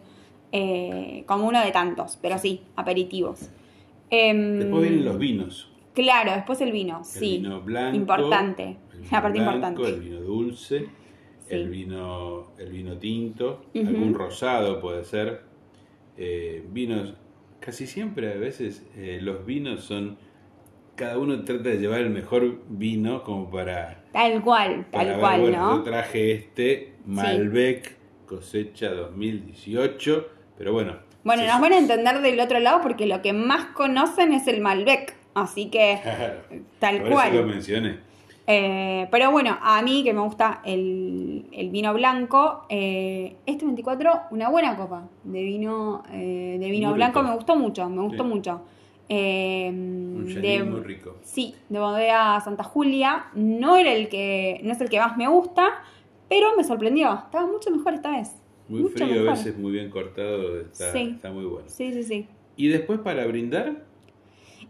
eh, 0.54 1.24
como 1.28 1.46
uno 1.46 1.62
de 1.62 1.72
tantos, 1.72 2.18
pero 2.22 2.38
sí, 2.38 2.62
aperitivos. 2.78 3.50
Em, 4.10 4.60
Después 4.60 4.82
vienen 4.84 5.04
los 5.04 5.18
vinos. 5.20 5.70
Claro, 6.04 6.32
después 6.34 6.62
el 6.62 6.72
vino, 6.72 7.00
El 7.00 7.06
sí. 7.06 7.38
vino 7.40 7.62
blanco. 7.62 7.96
Importante. 7.98 8.64
el 8.64 9.00
vino 9.00 9.08
Una 9.12 9.22
parte 9.22 9.40
blanco, 9.40 9.56
importante. 9.56 9.90
El 9.90 10.00
vino 10.02 10.20
dulce, 10.22 10.80
Sí. 11.48 11.56
el, 11.56 11.70
vino, 11.70 12.48
el 12.60 12.70
vino 12.72 12.98
tinto, 12.98 13.66
algún 13.74 14.14
rosado 14.14 14.80
puede 14.80 15.04
ser. 15.04 15.42
eh, 16.18 16.64
vinos, 16.72 17.14
casi 17.60 17.88
siempre 17.88 18.34
a 18.34 18.38
veces 18.38 18.86
eh, 18.96 19.20
los 19.22 19.46
vinos 19.46 19.84
son. 19.84 20.18
Cada 20.96 21.18
uno 21.20 21.44
trata 21.44 21.70
de 21.70 21.78
llevar 21.78 22.02
el 22.02 22.10
mejor 22.10 22.62
vino 22.70 23.24
como 23.24 23.50
para. 23.52 24.04
Tal 24.12 24.42
cual, 24.42 24.86
para 24.92 25.04
tal 25.04 25.08
ver, 25.12 25.20
cual, 25.20 25.42
bueno, 25.42 25.58
¿no? 25.58 25.78
Yo 25.78 25.84
traje 25.84 26.32
este 26.32 26.94
Malbec 27.06 27.96
cosecha 28.26 28.90
2018, 28.92 30.28
pero 30.58 30.74
bueno. 30.74 30.98
Bueno, 31.24 31.44
nos 31.46 31.60
van 31.62 31.74
a 31.74 31.78
entender 31.78 32.22
del 32.22 32.40
otro 32.40 32.60
lado 32.60 32.82
porque 32.82 33.06
lo 33.06 33.22
que 33.22 33.34
más 33.34 33.66
conocen 33.76 34.34
es 34.34 34.48
el 34.48 34.62
Malbec. 34.62 35.16
Así 35.44 35.70
que, 35.70 36.00
Claro, 36.02 36.34
tal 36.80 37.02
por 37.02 37.12
cual. 37.12 37.28
eso 37.34 37.42
lo 37.42 37.48
mencioné. 37.48 38.00
Eh, 38.50 39.08
pero 39.12 39.30
bueno, 39.32 39.58
a 39.62 39.82
mí 39.82 40.04
que 40.06 40.14
me 40.14 40.22
gusta 40.22 40.62
el, 40.64 41.48
el 41.52 41.70
vino 41.70 41.94
blanco, 41.94 42.66
eh, 42.70 43.36
este 43.46 43.66
24, 43.66 44.22
una 44.32 44.50
buena 44.50 44.76
copa 44.78 45.10
de 45.24 45.44
vino, 45.44 46.04
eh, 46.12 46.58
de 46.60 46.72
vino 46.72 46.90
Muy 46.90 46.96
blanco, 46.96 47.20
rico. 47.20 47.30
me 47.30 47.36
gustó 47.36 47.56
mucho, 47.58 47.90
me 47.90 48.02
gustó 48.04 48.24
Sí. 48.24 48.30
mucho. 48.30 48.62
Eh, 49.10 49.70
Un 49.70 50.26
de- 50.26 50.34
Chenin 50.34 50.72
muy 50.72 50.82
rico. 50.82 51.18
Sí, 51.24 51.56
de 51.70 51.80
bodega 51.80 52.40
Santa 52.42 52.64
Julia. 52.64 53.28
No 53.36 53.76
era 53.76 53.94
el 53.94 54.08
que, 54.10 54.60
no 54.64 54.72
es 54.72 54.82
el 54.82 54.90
que 54.90 55.00
más 55.00 55.18
me 55.18 55.28
gusta, 55.28 55.82
pero 56.30 56.56
me 56.58 56.64
sorprendió. 56.64 57.14
Estaba 57.14 57.46
mucho 57.48 57.70
mejor 57.72 57.94
esta 57.96 58.12
vez. 58.12 58.32
Muy 58.70 58.82
mucho 58.82 58.96
frío, 59.06 59.22
a 59.30 59.32
veces 59.34 59.58
muy 59.58 59.72
bien 59.74 59.90
cortado, 59.90 60.60
está, 60.62 60.92
Sí. 60.92 61.12
está 61.16 61.32
muy 61.32 61.46
bueno. 61.46 61.68
Sí, 61.70 61.94
sí, 61.94 62.04
sí. 62.04 62.28
Y 62.58 62.68
después 62.70 63.00
para 63.00 63.26
brindar, 63.28 63.84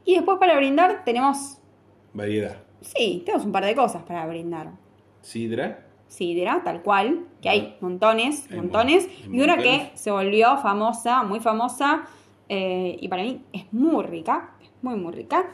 Y 0.08 0.16
después 0.16 0.38
para 0.40 0.56
brindar 0.58 1.04
tenemos, 1.04 1.58
variedad. 2.14 2.58
sí, 2.82 3.22
tenemos 3.26 3.46
un 3.46 3.52
par 3.52 3.66
de 3.66 3.76
cosas 3.76 4.04
para 4.04 4.26
brindar. 4.26 4.72
Sidra, 5.22 5.84
Sidra, 6.08 6.62
tal 6.64 6.82
cual, 6.82 7.26
que 7.42 7.50
hay 7.50 7.76
montones, 7.82 8.48
Hay 8.50 8.56
montones, 8.58 9.10
mon- 9.26 9.36
y 9.36 9.42
una 9.42 9.58
que 9.58 9.92
se 9.96 10.10
volvió 10.10 10.58
famosa, 10.60 11.24
muy 11.24 11.42
famosa, 11.42 12.06
eh, 12.48 12.96
y 13.02 13.10
para 13.10 13.24
mí 13.24 13.44
es 13.52 13.66
muy 13.74 14.06
rica, 14.06 14.52
es 14.64 14.70
muy, 14.82 14.96
muy 14.96 15.12
rica. 15.14 15.46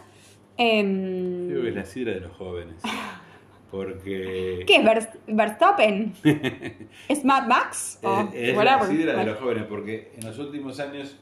Em, 0.56 1.48
creo 1.50 1.64
que 1.64 1.70
es 1.70 1.76
la 1.76 1.86
sidra 1.86 2.14
de 2.14 2.20
los 2.20 2.32
jóvenes. 2.38 2.76
Porque 3.72 4.64
¿Qué 4.68 4.76
es 4.76 4.84
Vers- 4.84 5.18
Verstappen? 5.26 6.14
¿Es 7.10 7.26
Mad 7.26 7.48
Max? 7.48 8.00
Eh, 8.04 8.52
es 8.52 8.56
whatever. 8.56 8.82
la 8.82 8.86
sidra 8.88 9.16
de 9.18 9.26
los 9.26 9.40
jóvenes, 9.40 9.64
porque 9.68 10.12
en 10.16 10.28
los 10.28 10.38
últimos 10.38 10.80
años 10.80 11.18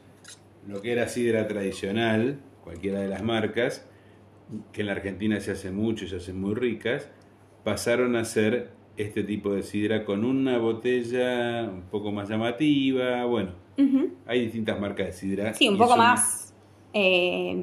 lo 0.67 0.81
que 0.81 0.91
era 0.91 1.07
sidra 1.07 1.47
tradicional, 1.47 2.41
cualquiera 2.63 2.99
de 2.99 3.07
las 3.07 3.23
marcas, 3.23 3.87
que 4.73 4.81
en 4.81 4.87
la 4.87 4.93
Argentina 4.93 5.39
se 5.39 5.51
hace 5.51 5.71
mucho 5.71 6.05
y 6.05 6.07
se 6.09 6.17
hacen 6.17 6.39
muy 6.39 6.53
ricas, 6.55 7.09
pasaron 7.63 8.15
a 8.15 8.25
ser 8.25 8.71
este 8.97 9.23
tipo 9.23 9.53
de 9.53 9.63
sidra 9.63 10.03
con 10.05 10.25
una 10.25 10.57
botella 10.57 11.63
un 11.71 11.83
poco 11.89 12.11
más 12.11 12.29
llamativa. 12.29 13.23
Bueno, 13.25 13.51
hay 14.27 14.41
distintas 14.41 14.79
marcas 14.79 15.07
de 15.07 15.13
sidra. 15.13 15.53
Sí, 15.53 15.69
un 15.69 15.77
poco 15.77 15.95
más. 15.97 16.53
eh, 16.93 17.55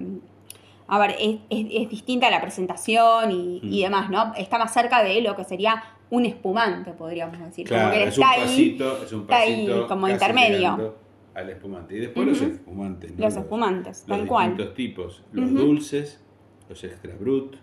a 0.91 0.99
ver, 0.99 1.11
es, 1.21 1.37
es- 1.51 1.67
es 1.83 1.91
distinta 1.91 2.31
la 2.31 2.41
presentación 2.41 3.31
y, 3.31 3.61
y 3.63 3.81
Mm. 3.81 3.83
demás, 3.83 4.11
¿no? 4.11 4.33
Está 4.37 4.59
más 4.59 4.73
cerca 4.73 5.05
de 5.05 5.21
lo 5.21 5.37
que 5.37 5.45
sería 5.45 5.83
un 6.09 6.25
espumante, 6.25 6.93
podríamos 6.93 7.39
decir. 7.39 7.67
Claro, 7.67 7.91
como 7.91 7.93
que 8.03 8.09
es 8.09 8.17
un 8.17 8.25
está 8.25 8.33
ahí. 8.35 8.41
pasito, 8.41 9.03
es 9.05 9.13
un 9.13 9.21
está 9.21 9.37
ahí 9.37 9.67
pasito 9.67 9.87
como 9.87 10.09
intermedio. 10.09 10.57
llegando 10.59 10.97
al 11.38 11.51
espumante. 11.51 11.96
Y 11.96 12.01
después 12.01 12.27
los 12.27 12.40
espumantes. 12.42 13.12
¿no? 13.16 13.24
Los 13.24 13.37
espumantes, 13.37 14.05
los 14.07 14.18
tal 14.18 14.27
cual. 14.27 14.48
distintos 14.48 14.74
tipos, 14.74 15.24
los 15.33 15.53
dulces, 15.55 16.20
los 16.68 16.83
extra 16.85 17.14
brut, 17.16 17.57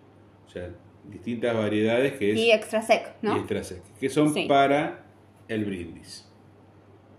o 0.45 0.49
sea, 0.49 0.69
distintas 1.09 1.55
variedades 1.55 2.13
que 2.13 2.31
es 2.31 2.37
Y 2.39 2.51
extra 2.51 2.81
sec, 2.81 3.15
y 3.21 3.25
¿no? 3.27 3.35
extra 3.37 3.63
sec, 3.63 3.81
que 3.99 4.09
son 4.09 4.33
Sí. 4.33 4.45
para 4.47 5.05
el 5.47 5.65
brindis. 5.65 6.27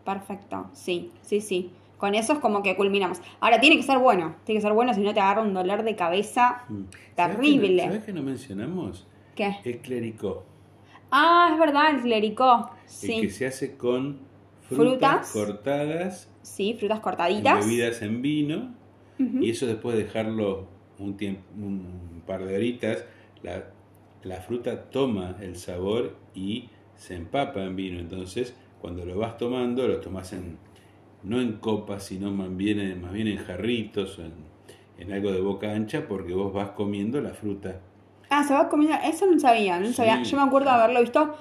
Perfecto, 0.05 0.71
sí, 0.73 1.11
sí, 1.23 1.41
sí. 1.41 1.71
Con 1.99 2.15
eso 2.15 2.35
es 2.35 2.39
como 2.41 2.63
que 2.63 2.77
culminamos. 2.77 3.21
Ahora, 3.41 3.59
tiene 3.59 3.77
que 3.77 3.83
ser 3.83 3.99
bueno, 3.99 4.37
tiene 4.45 4.59
que 4.59 4.63
ser 4.63 4.73
bueno, 4.75 4.93
si 4.93 5.01
no 5.01 5.15
te 5.15 5.21
agarra 5.21 5.41
un 5.43 5.55
dolor 5.55 5.83
de 5.83 5.97
cabeza 5.97 6.65
Mm. 6.69 6.83
terrible. 7.15 7.83
¿Sabes 7.85 8.05
que 8.05 8.13
no 8.13 8.23
mencionamos? 8.23 9.07
¿Qué? 9.35 9.57
El 9.65 9.79
clericó, 9.79 10.45
Ah, 11.11 11.51
es 11.53 11.59
verdad, 11.59 11.95
el 11.95 12.03
clericó. 12.03 12.71
el 12.73 12.81
que 12.85 12.89
Sí, 12.89 13.31
se 13.31 13.47
hace 13.47 13.77
con 13.77 14.19
Frutas. 14.63 15.31
frutas, 15.31 15.33
cortadas, 15.33 16.31
sí, 16.47 16.75
frutas 16.79 16.99
en 16.99 17.03
cortaditas. 17.03 17.67
bebidas 17.67 18.03
en 18.03 18.23
vino, 18.23 18.75
y 19.19 19.51
eso 19.51 19.67
después 19.67 19.97
de 19.97 20.05
dejarlo 20.05 20.69
un, 20.99 21.17
tiempo, 21.17 21.43
un 21.59 22.23
par 22.27 22.45
de 22.45 22.55
horitas, 22.55 23.05
la, 23.43 23.65
la 24.23 24.37
fruta 24.43 24.91
toma 24.91 25.37
el 25.41 25.57
sabor 25.57 26.17
y 26.35 26.69
se 26.97 27.15
empapa 27.17 27.63
en 27.65 27.77
vino. 27.77 27.99
Entonces, 27.99 28.55
cuando 28.81 29.05
lo 29.07 29.19
vas 29.19 29.39
tomando, 29.39 29.89
lo 29.89 30.01
tomas 30.01 30.33
en, 30.35 30.59
no 31.23 31.41
en 31.41 31.55
copas, 31.55 32.05
sino 32.05 32.31
más 32.31 32.55
bien 32.57 32.79
en, 32.81 33.01
más 33.01 33.13
bien 33.13 33.29
en 33.29 33.39
jarritos, 33.39 34.19
en, 34.19 34.33
en 34.99 35.13
algo 35.13 35.33
de 35.33 35.41
boca 35.41 35.73
ancha, 35.73 36.07
porque 36.07 36.35
vos 36.35 36.53
vas 36.53 36.71
comiendo 36.71 37.21
la 37.23 37.31
fruta. 37.35 37.81
Ah, 38.29 38.45
se 38.45 38.53
va 38.55 38.69
comiendo. 38.69 38.97
Eso 39.05 39.25
no 39.31 39.39
sabía, 39.39 39.79
no 39.81 39.87
Sí. 39.87 39.95
sabía. 39.95 40.23
Yo 40.23 40.37
me 40.37 40.43
acuerdo 40.43 40.69
de 40.71 40.75
haberlo 40.77 41.01
visto 41.01 41.35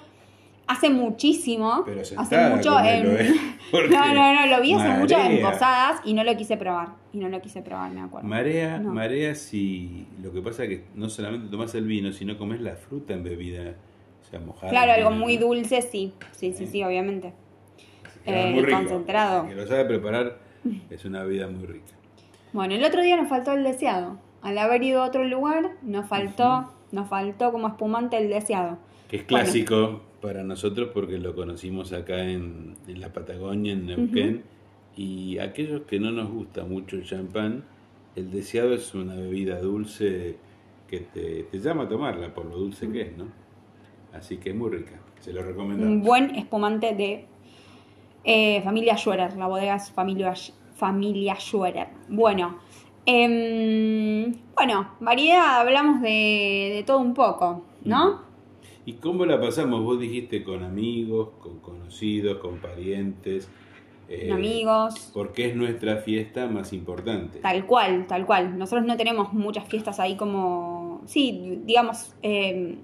hace 0.68 0.90
muchísimo. 0.90 1.84
Pero 1.86 2.02
hace 2.02 2.50
mucho 2.50 2.80
en. 2.80 3.06
¿eh? 3.08 3.34
No, 3.72 4.14
no, 4.14 4.34
no, 4.34 4.46
lo 4.46 4.62
vi 4.62 4.74
hace 4.74 4.90
mucho 5.00 5.18
en 5.18 5.42
posadas 5.42 6.00
y 6.06 6.14
no 6.14 6.24
lo 6.24 6.38
quise 6.38 6.56
probar. 6.56 6.90
Y 7.12 7.18
no 7.18 7.28
lo 7.30 7.42
quise 7.42 7.62
probar, 7.62 7.92
me 7.92 8.02
acuerdo. 8.02 8.28
Marea, 8.28 8.78
No. 8.78 8.94
marea 8.94 9.36
si 9.36 10.08
lo 10.22 10.32
que 10.32 10.42
pasa 10.42 10.64
es 10.64 10.70
que 10.70 10.84
no 10.94 11.10
solamente 11.10 11.50
tomás 11.50 11.74
el 11.76 11.86
vino, 11.86 12.12
sino 12.14 12.38
comes 12.38 12.62
la 12.62 12.76
fruta 12.76 13.14
en 13.14 13.24
bebida, 13.24 13.74
o 14.22 14.30
sea, 14.30 14.40
mojada. 14.40 14.70
Claro, 14.70 14.94
algo 14.94 15.10
vino, 15.10 15.22
muy 15.22 15.38
dulce, 15.38 15.82
sí. 15.82 16.14
Sí, 16.32 16.54
sí, 16.54 16.68
sí, 16.68 16.84
obviamente. 16.84 17.34
Eh, 18.26 18.52
muy 18.54 18.64
rico. 18.64 18.78
concentrado. 18.78 19.48
Que 19.48 19.56
lo 19.56 19.68
sabe 19.68 19.86
preparar 19.86 20.38
es 20.90 21.04
una 21.06 21.24
bebida 21.24 21.48
muy 21.48 21.66
rica. 21.66 21.94
Bueno, 22.54 22.76
el 22.76 22.84
otro 22.84 23.02
día 23.02 23.18
nos 23.18 23.28
faltó 23.28 23.52
el 23.54 23.64
deseado. 23.64 24.18
Al 24.42 24.58
haber 24.60 24.84
ido 24.84 25.02
a 25.04 25.08
otro 25.08 25.24
lugar, 25.26 25.72
nos 25.82 26.08
faltó, 26.08 26.72
nos 26.92 27.10
faltó 27.10 27.52
como 27.52 27.68
espumante 27.68 28.18
el 28.18 28.30
deseado. 28.30 28.78
Que 29.16 29.22
es 29.22 29.28
clásico 29.28 30.02
para 30.22 30.44
nosotros 30.44 30.90
porque 30.94 31.18
lo 31.20 31.36
conocimos 31.36 31.94
acá 31.94 32.28
en, 32.30 32.76
en 32.88 33.00
la 33.00 33.14
Patagonia, 33.14 33.74
en 33.74 33.86
Neuquén. 33.86 34.44
Y 34.98 35.38
aquellos 35.40 35.82
que 35.82 36.00
no 36.00 36.12
nos 36.12 36.30
gusta 36.32 36.64
mucho 36.66 36.96
el 36.96 37.04
champán, 37.06 37.64
el 38.16 38.32
deseado 38.32 38.74
es 38.74 38.94
una 38.94 39.16
bebida 39.16 39.60
dulce 39.60 40.38
que 40.88 41.00
te, 41.00 41.44
te 41.44 41.60
llama 41.60 41.84
a 41.84 41.90
tomarla 41.90 42.34
por 42.34 42.46
lo 42.46 42.58
dulce 42.58 42.90
que 42.92 43.02
es, 43.02 43.18
¿no? 43.18 43.26
Así 44.14 44.38
que 44.38 44.52
es 44.52 44.56
muy 44.56 44.70
rica, 44.70 45.00
se 45.20 45.34
lo 45.34 45.42
Un 45.42 45.48
recomendamos. 45.48 46.06
buen 46.08 46.36
espumante 46.36 46.96
de 46.96 47.26
eh, 48.24 48.62
familia 48.64 48.98
Schwerer. 48.98 49.36
La 49.36 49.48
bodega 49.48 49.76
es 49.76 49.92
familia, 49.92 50.34
familia 50.76 51.36
Schwerer. 51.36 51.88
Bueno, 52.08 52.60
em, 53.06 54.34
bueno, 54.56 54.92
variedad, 55.02 55.60
hablamos 55.60 56.02
de, 56.02 56.72
de 56.76 56.84
todo 56.86 57.00
un 57.00 57.14
poco, 57.14 57.64
¿no? 57.84 58.25
¿Y 58.86 58.94
cómo 58.94 59.26
la 59.26 59.40
pasamos? 59.42 59.84
Vos 59.84 60.00
dijiste 60.00 60.44
con 60.44 60.64
amigos, 60.64 61.30
con 61.40 61.60
conocidos, 61.60 62.38
con 62.38 62.58
parientes. 62.60 63.50
eh, 64.08 64.30
Amigos. 64.32 65.10
Porque 65.14 65.48
es 65.48 65.56
nuestra 65.56 65.98
fiesta 65.98 66.46
más 66.48 66.72
importante. 66.74 67.40
Tal 67.40 67.66
cual, 67.66 68.06
tal 68.08 68.26
cual. 68.28 68.58
Nosotros 68.58 68.86
no 68.86 68.96
tenemos 68.98 69.34
muchas 69.34 69.68
fiestas 69.68 70.00
ahí 70.00 70.16
como, 70.16 71.02
sí, 71.06 71.60
digamos, 71.66 72.14
eh, 72.22 72.76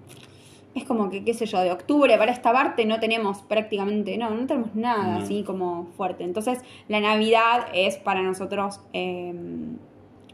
es 0.74 0.84
como 0.86 1.12
que, 1.12 1.24
qué 1.24 1.36
sé 1.36 1.46
yo, 1.46 1.60
de 1.60 1.72
octubre 1.72 2.18
para 2.18 2.32
esta 2.32 2.52
parte 2.52 2.86
no 2.86 3.00
tenemos 3.00 3.44
prácticamente, 3.44 4.18
no, 4.18 4.32
no 4.32 4.48
tenemos 4.48 4.74
nada 4.74 5.18
No. 5.18 5.24
así 5.24 5.44
como 5.44 5.86
fuerte. 5.98 6.24
Entonces, 6.24 6.60
la 6.88 7.00
Navidad 7.00 7.68
es 7.74 7.98
para 7.98 8.24
nosotros, 8.24 8.80
eh, 8.94 9.34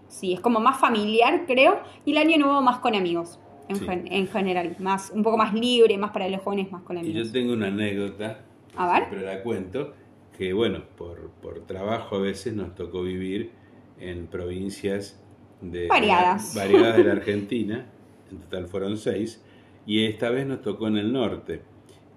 sí, 0.08 0.32
es 0.34 0.40
como 0.40 0.62
más 0.62 0.80
familiar, 0.80 1.44
creo, 1.48 1.80
y 2.06 2.12
el 2.12 2.18
Año 2.20 2.38
Nuevo 2.38 2.62
más 2.62 2.78
con 2.80 2.96
amigos, 2.96 3.40
en, 3.70 3.76
Sí. 3.76 3.86
gen- 3.86 4.08
en 4.12 4.28
general, 4.28 4.76
más 4.80 5.12
un 5.12 5.24
poco 5.24 5.38
más 5.38 5.54
libre, 5.54 5.98
más 5.98 6.12
para 6.12 6.28
los 6.30 6.42
jóvenes, 6.42 6.72
más 6.72 6.84
con 6.84 6.98
Y 6.98 7.02
amigos. 7.02 7.28
yo 7.28 7.32
tengo 7.34 7.54
una 7.54 7.68
anécdota, 7.68 8.42
A 8.76 8.92
ver. 8.94 9.08
siempre 9.10 9.22
la 9.26 9.44
cuento, 9.44 9.94
que 10.38 10.54
bueno, 10.54 10.84
por, 10.98 11.30
por 11.42 11.60
trabajo 11.66 12.16
a 12.18 12.20
veces 12.20 12.54
nos 12.54 12.76
tocó 12.76 13.02
vivir 13.04 13.52
en 14.00 14.28
provincias 14.28 15.22
de, 15.62 15.88
Variadas. 15.88 16.54
de 16.54 16.60
la- 16.60 16.66
variadas 16.66 16.98
de 16.98 17.04
la 17.04 17.12
Argentina, 17.14 17.86
en 18.32 18.38
total 18.40 18.68
fueron 18.68 18.98
seis, 18.98 19.44
y 19.86 20.06
esta 20.06 20.30
vez 20.30 20.46
nos 20.46 20.62
tocó 20.62 20.88
en 20.88 20.98
el 20.98 21.12
norte. 21.12 21.62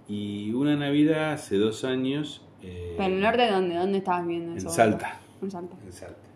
Y 0.08 0.52
una 0.52 0.76
Navidad 0.76 1.32
hace 1.32 1.56
dos 1.56 1.84
años... 1.84 2.44
eh, 2.62 2.94
¿Pero 2.96 3.08
en 3.08 3.14
el 3.14 3.20
norte 3.22 3.50
dónde? 3.50 3.74
¿Dónde 3.76 3.98
estabas 3.98 4.26
viendo 4.26 4.52
En 4.52 4.58
eso? 4.58 4.68
Salta. 4.70 5.20
En 5.40 5.50
Salta. 5.50 5.76
En 5.84 5.92
Salta. 5.92 6.28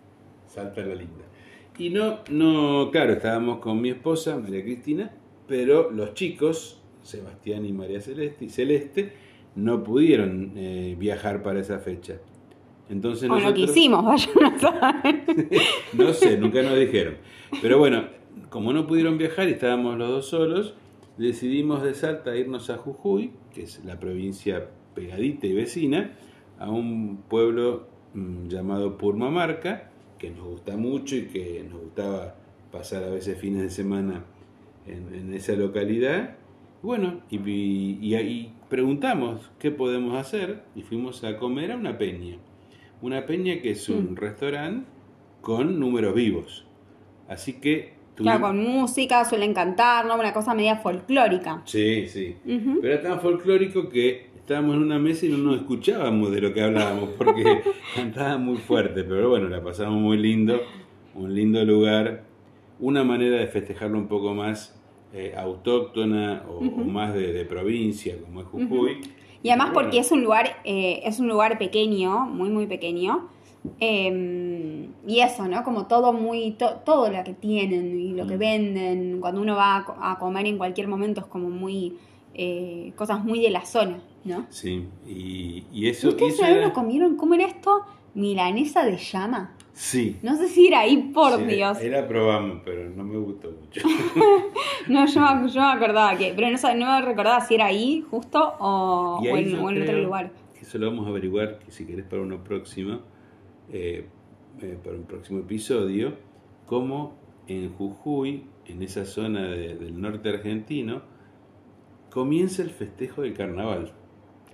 Salta 0.46 0.80
la 0.82 0.94
linda. 0.94 1.24
Y 1.78 1.90
no, 1.90 2.20
no, 2.30 2.90
claro, 2.92 3.14
estábamos 3.14 3.58
con 3.58 3.80
mi 3.80 3.90
esposa, 3.90 4.36
María 4.36 4.62
Cristina, 4.62 5.10
pero 5.48 5.90
los 5.90 6.14
chicos, 6.14 6.80
Sebastián 7.02 7.66
y 7.66 7.72
María 7.72 8.00
Celeste 8.00 8.44
y 8.44 8.48
Celeste, 8.48 9.12
no 9.56 9.82
pudieron 9.82 10.52
eh, 10.56 10.96
viajar 10.98 11.42
para 11.42 11.60
esa 11.60 11.78
fecha. 11.78 12.20
Entonces 12.88 13.28
O 13.28 13.34
no 13.34 13.40
nosotros, 13.40 13.66
quisimos, 13.66 14.04
vayan 14.04 14.44
a 14.44 14.58
saber. 14.58 15.24
no 15.92 16.12
sé, 16.12 16.38
nunca 16.38 16.62
nos 16.62 16.78
dijeron. 16.78 17.16
Pero 17.60 17.78
bueno, 17.78 18.04
como 18.50 18.72
no 18.72 18.86
pudieron 18.86 19.18
viajar 19.18 19.48
y 19.48 19.52
estábamos 19.52 19.98
los 19.98 20.08
dos 20.08 20.26
solos, 20.26 20.74
decidimos 21.18 21.82
de 21.82 21.94
Salta 21.94 22.36
irnos 22.36 22.70
a 22.70 22.76
Jujuy, 22.76 23.32
que 23.52 23.62
es 23.62 23.84
la 23.84 23.98
provincia 23.98 24.68
pegadita 24.94 25.46
y 25.46 25.54
vecina, 25.54 26.12
a 26.58 26.70
un 26.70 27.22
pueblo 27.28 27.88
mm, 28.14 28.46
llamado 28.46 28.96
Purmamarca, 28.96 29.90
que 30.24 30.30
nos 30.30 30.46
gusta 30.46 30.76
mucho 30.76 31.16
y 31.16 31.26
que 31.26 31.64
nos 31.70 31.80
gustaba 31.80 32.34
pasar 32.72 33.04
a 33.04 33.10
veces 33.10 33.38
fines 33.38 33.62
de 33.62 33.70
semana 33.70 34.24
en, 34.86 35.14
en 35.14 35.34
esa 35.34 35.52
localidad. 35.54 36.36
Bueno, 36.82 37.20
y, 37.30 37.38
y- 37.38 37.98
y 38.00 38.14
ahí 38.14 38.52
preguntamos 38.68 39.50
qué 39.58 39.70
podemos 39.70 40.16
hacer 40.16 40.62
y 40.74 40.82
fuimos 40.82 41.24
a 41.24 41.36
comer 41.36 41.72
a 41.72 41.76
una 41.76 41.98
peña. 41.98 42.36
Una 43.02 43.26
peña 43.26 43.60
que 43.60 43.70
es 43.72 43.88
un 43.88 44.12
Mm. 44.12 44.16
restaurante 44.16 44.86
con 45.42 45.78
números 45.78 46.14
vivos. 46.14 46.64
Así 47.28 47.54
que 47.54 47.94
Claro, 48.14 48.38
tuvimos- 48.40 48.48
con 48.50 48.80
música, 48.80 49.24
suelen 49.24 49.52
cantar, 49.54 50.06
¿no? 50.06 50.14
Una 50.14 50.32
cosa 50.32 50.54
media 50.54 50.76
folclórica. 50.76 51.62
Sí, 51.66 52.06
sí. 52.08 52.36
Ujú. 52.46 52.78
Pero 52.80 52.94
era 52.94 53.02
tan 53.02 53.20
folclórico 53.20 53.88
que 53.88 54.26
estábamos 54.44 54.76
en 54.76 54.82
una 54.82 54.98
mesa 54.98 55.24
y 55.24 55.30
no 55.30 55.38
nos 55.38 55.56
escuchábamos 55.56 56.30
de 56.30 56.40
lo 56.42 56.52
que 56.52 56.62
hablábamos 56.62 57.08
porque 57.16 57.62
cantaba 57.96 58.36
muy 58.36 58.58
fuerte. 58.58 59.02
Pero 59.04 59.30
bueno, 59.30 59.48
la 59.48 59.62
pasamos 59.62 59.98
muy 60.00 60.18
lindo, 60.18 60.60
un 61.14 61.34
lindo 61.34 61.64
lugar, 61.64 62.24
una 62.78 63.04
manera 63.04 63.38
de 63.38 63.46
festejarlo 63.46 63.96
un 63.98 64.06
poco 64.06 64.34
más 64.34 64.78
eh, 65.14 65.32
autóctona 65.36 66.42
o, 66.48 66.60
más 66.60 67.14
de, 67.14 67.32
de 67.32 67.44
provincia, 67.46 68.16
como 68.20 68.40
es 68.42 68.46
Jujuy. 68.48 69.00
Y 69.42 69.48
además 69.48 69.72
Bueno. 69.72 69.88
porque 69.88 69.98
es 70.00 70.12
un 70.12 70.22
lugar, 70.22 70.56
eh, 70.64 71.00
es 71.04 71.20
un 71.20 71.28
lugar 71.28 71.56
pequeño, 71.58 72.26
muy, 72.26 72.50
muy 72.50 72.66
pequeño. 72.66 73.28
Eh, 73.80 74.88
y 75.06 75.20
eso, 75.20 75.48
¿no? 75.48 75.62
Como 75.64 75.86
todo 75.86 76.12
muy, 76.12 76.52
to- 76.52 76.80
todo 76.84 77.10
lo 77.10 77.24
que 77.24 77.32
tienen 77.32 77.98
y 77.98 78.12
lo 78.12 78.26
que 78.26 78.36
Mm. 78.36 78.38
venden, 78.38 79.20
cuando 79.20 79.40
uno 79.40 79.56
va 79.56 79.86
a 80.02 80.18
comer 80.18 80.46
en 80.46 80.58
cualquier 80.58 80.88
momento 80.88 81.20
es 81.22 81.26
como 81.26 81.48
muy, 81.48 81.96
eh, 82.34 82.92
cosas 82.96 83.24
muy 83.24 83.40
de 83.40 83.50
la 83.50 83.64
zona, 83.64 83.98
¿no? 84.24 84.46
Sí, 84.50 84.86
y, 85.06 85.64
y 85.72 85.88
eso... 85.88 86.08
¿Ustedes 86.08 86.38
una 86.38 86.50
era- 86.50 86.66
lo 86.68 86.72
comieron? 86.72 87.16
¿Cómo 87.16 87.34
era 87.34 87.46
esto? 87.46 87.82
Milanesa 88.14 88.84
de 88.84 88.96
llama. 88.96 89.52
Sí. 89.72 90.16
No 90.22 90.36
sé 90.36 90.48
si 90.48 90.68
era 90.68 90.80
ahí, 90.80 91.10
por 91.12 91.36
Sí, 91.36 91.44
Dios. 91.46 91.78
Ahí 91.78 91.88
la 91.88 92.06
probamos, 92.06 92.60
pero 92.64 92.88
no 92.90 93.02
me 93.04 93.16
gustó 93.18 93.50
mucho. 93.50 93.80
No, 94.88 95.06
yo, 95.06 95.20
me- 95.36 95.48
yo 95.48 95.60
me 95.62 95.66
acordaba 95.72 96.16
que, 96.18 96.32
pero 96.36 96.48
no, 96.50 96.74
no 96.74 96.86
me 96.92 97.00
recordaba 97.02 97.40
si 97.40 97.54
era 97.54 97.66
ahí 97.66 98.04
justo 98.10 98.54
o, 98.60 99.18
o 99.20 99.36
en, 99.36 99.48
yo 99.50 99.62
o 99.64 99.70
en 99.70 99.82
otro 99.82 99.98
lugar. 100.02 100.30
Eso 100.60 100.78
lo 100.78 100.90
vamos 100.90 101.06
a 101.06 101.08
averiguar, 101.10 101.58
que 101.58 101.70
si 101.70 101.86
querés 101.86 102.04
para 102.04 102.20
uno 102.22 102.44
próximo, 102.44 103.00
eh, 103.72 104.06
eh, 104.60 104.78
para 104.84 104.96
un 104.96 105.04
próximo 105.04 105.40
episodio, 105.40 106.14
cómo 106.66 107.14
en 107.48 107.72
Jujuy, 107.74 108.44
en 108.66 108.82
esa 108.82 109.04
zona 109.06 109.48
de- 109.48 109.74
del 109.76 110.00
norte 110.00 110.28
argentino, 110.28 111.02
comienza 112.14 112.62
el 112.62 112.70
festejo 112.70 113.22
del 113.22 113.34
carnaval. 113.34 113.92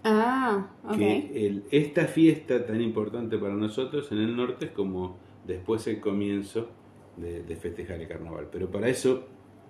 Ah, 0.03 0.67
ok. 0.89 0.97
Que 0.97 1.47
el- 1.47 1.65
esta 1.71 2.07
fiesta 2.07 2.65
tan 2.67 2.81
importante 2.81 3.37
para 3.39 3.55
nosotros 3.55 4.11
en 4.13 4.19
el 4.19 4.35
norte 4.35 4.65
es 4.67 4.71
como 4.71 5.19
después 5.47 5.87
el 5.87 6.01
comienzo 6.01 6.69
de, 7.19 7.43
de 7.43 7.57
festejar 7.57 8.01
el 8.01 8.09
carnaval. 8.09 8.49
Pero 8.51 8.71
para 8.71 8.89
eso 8.89 9.25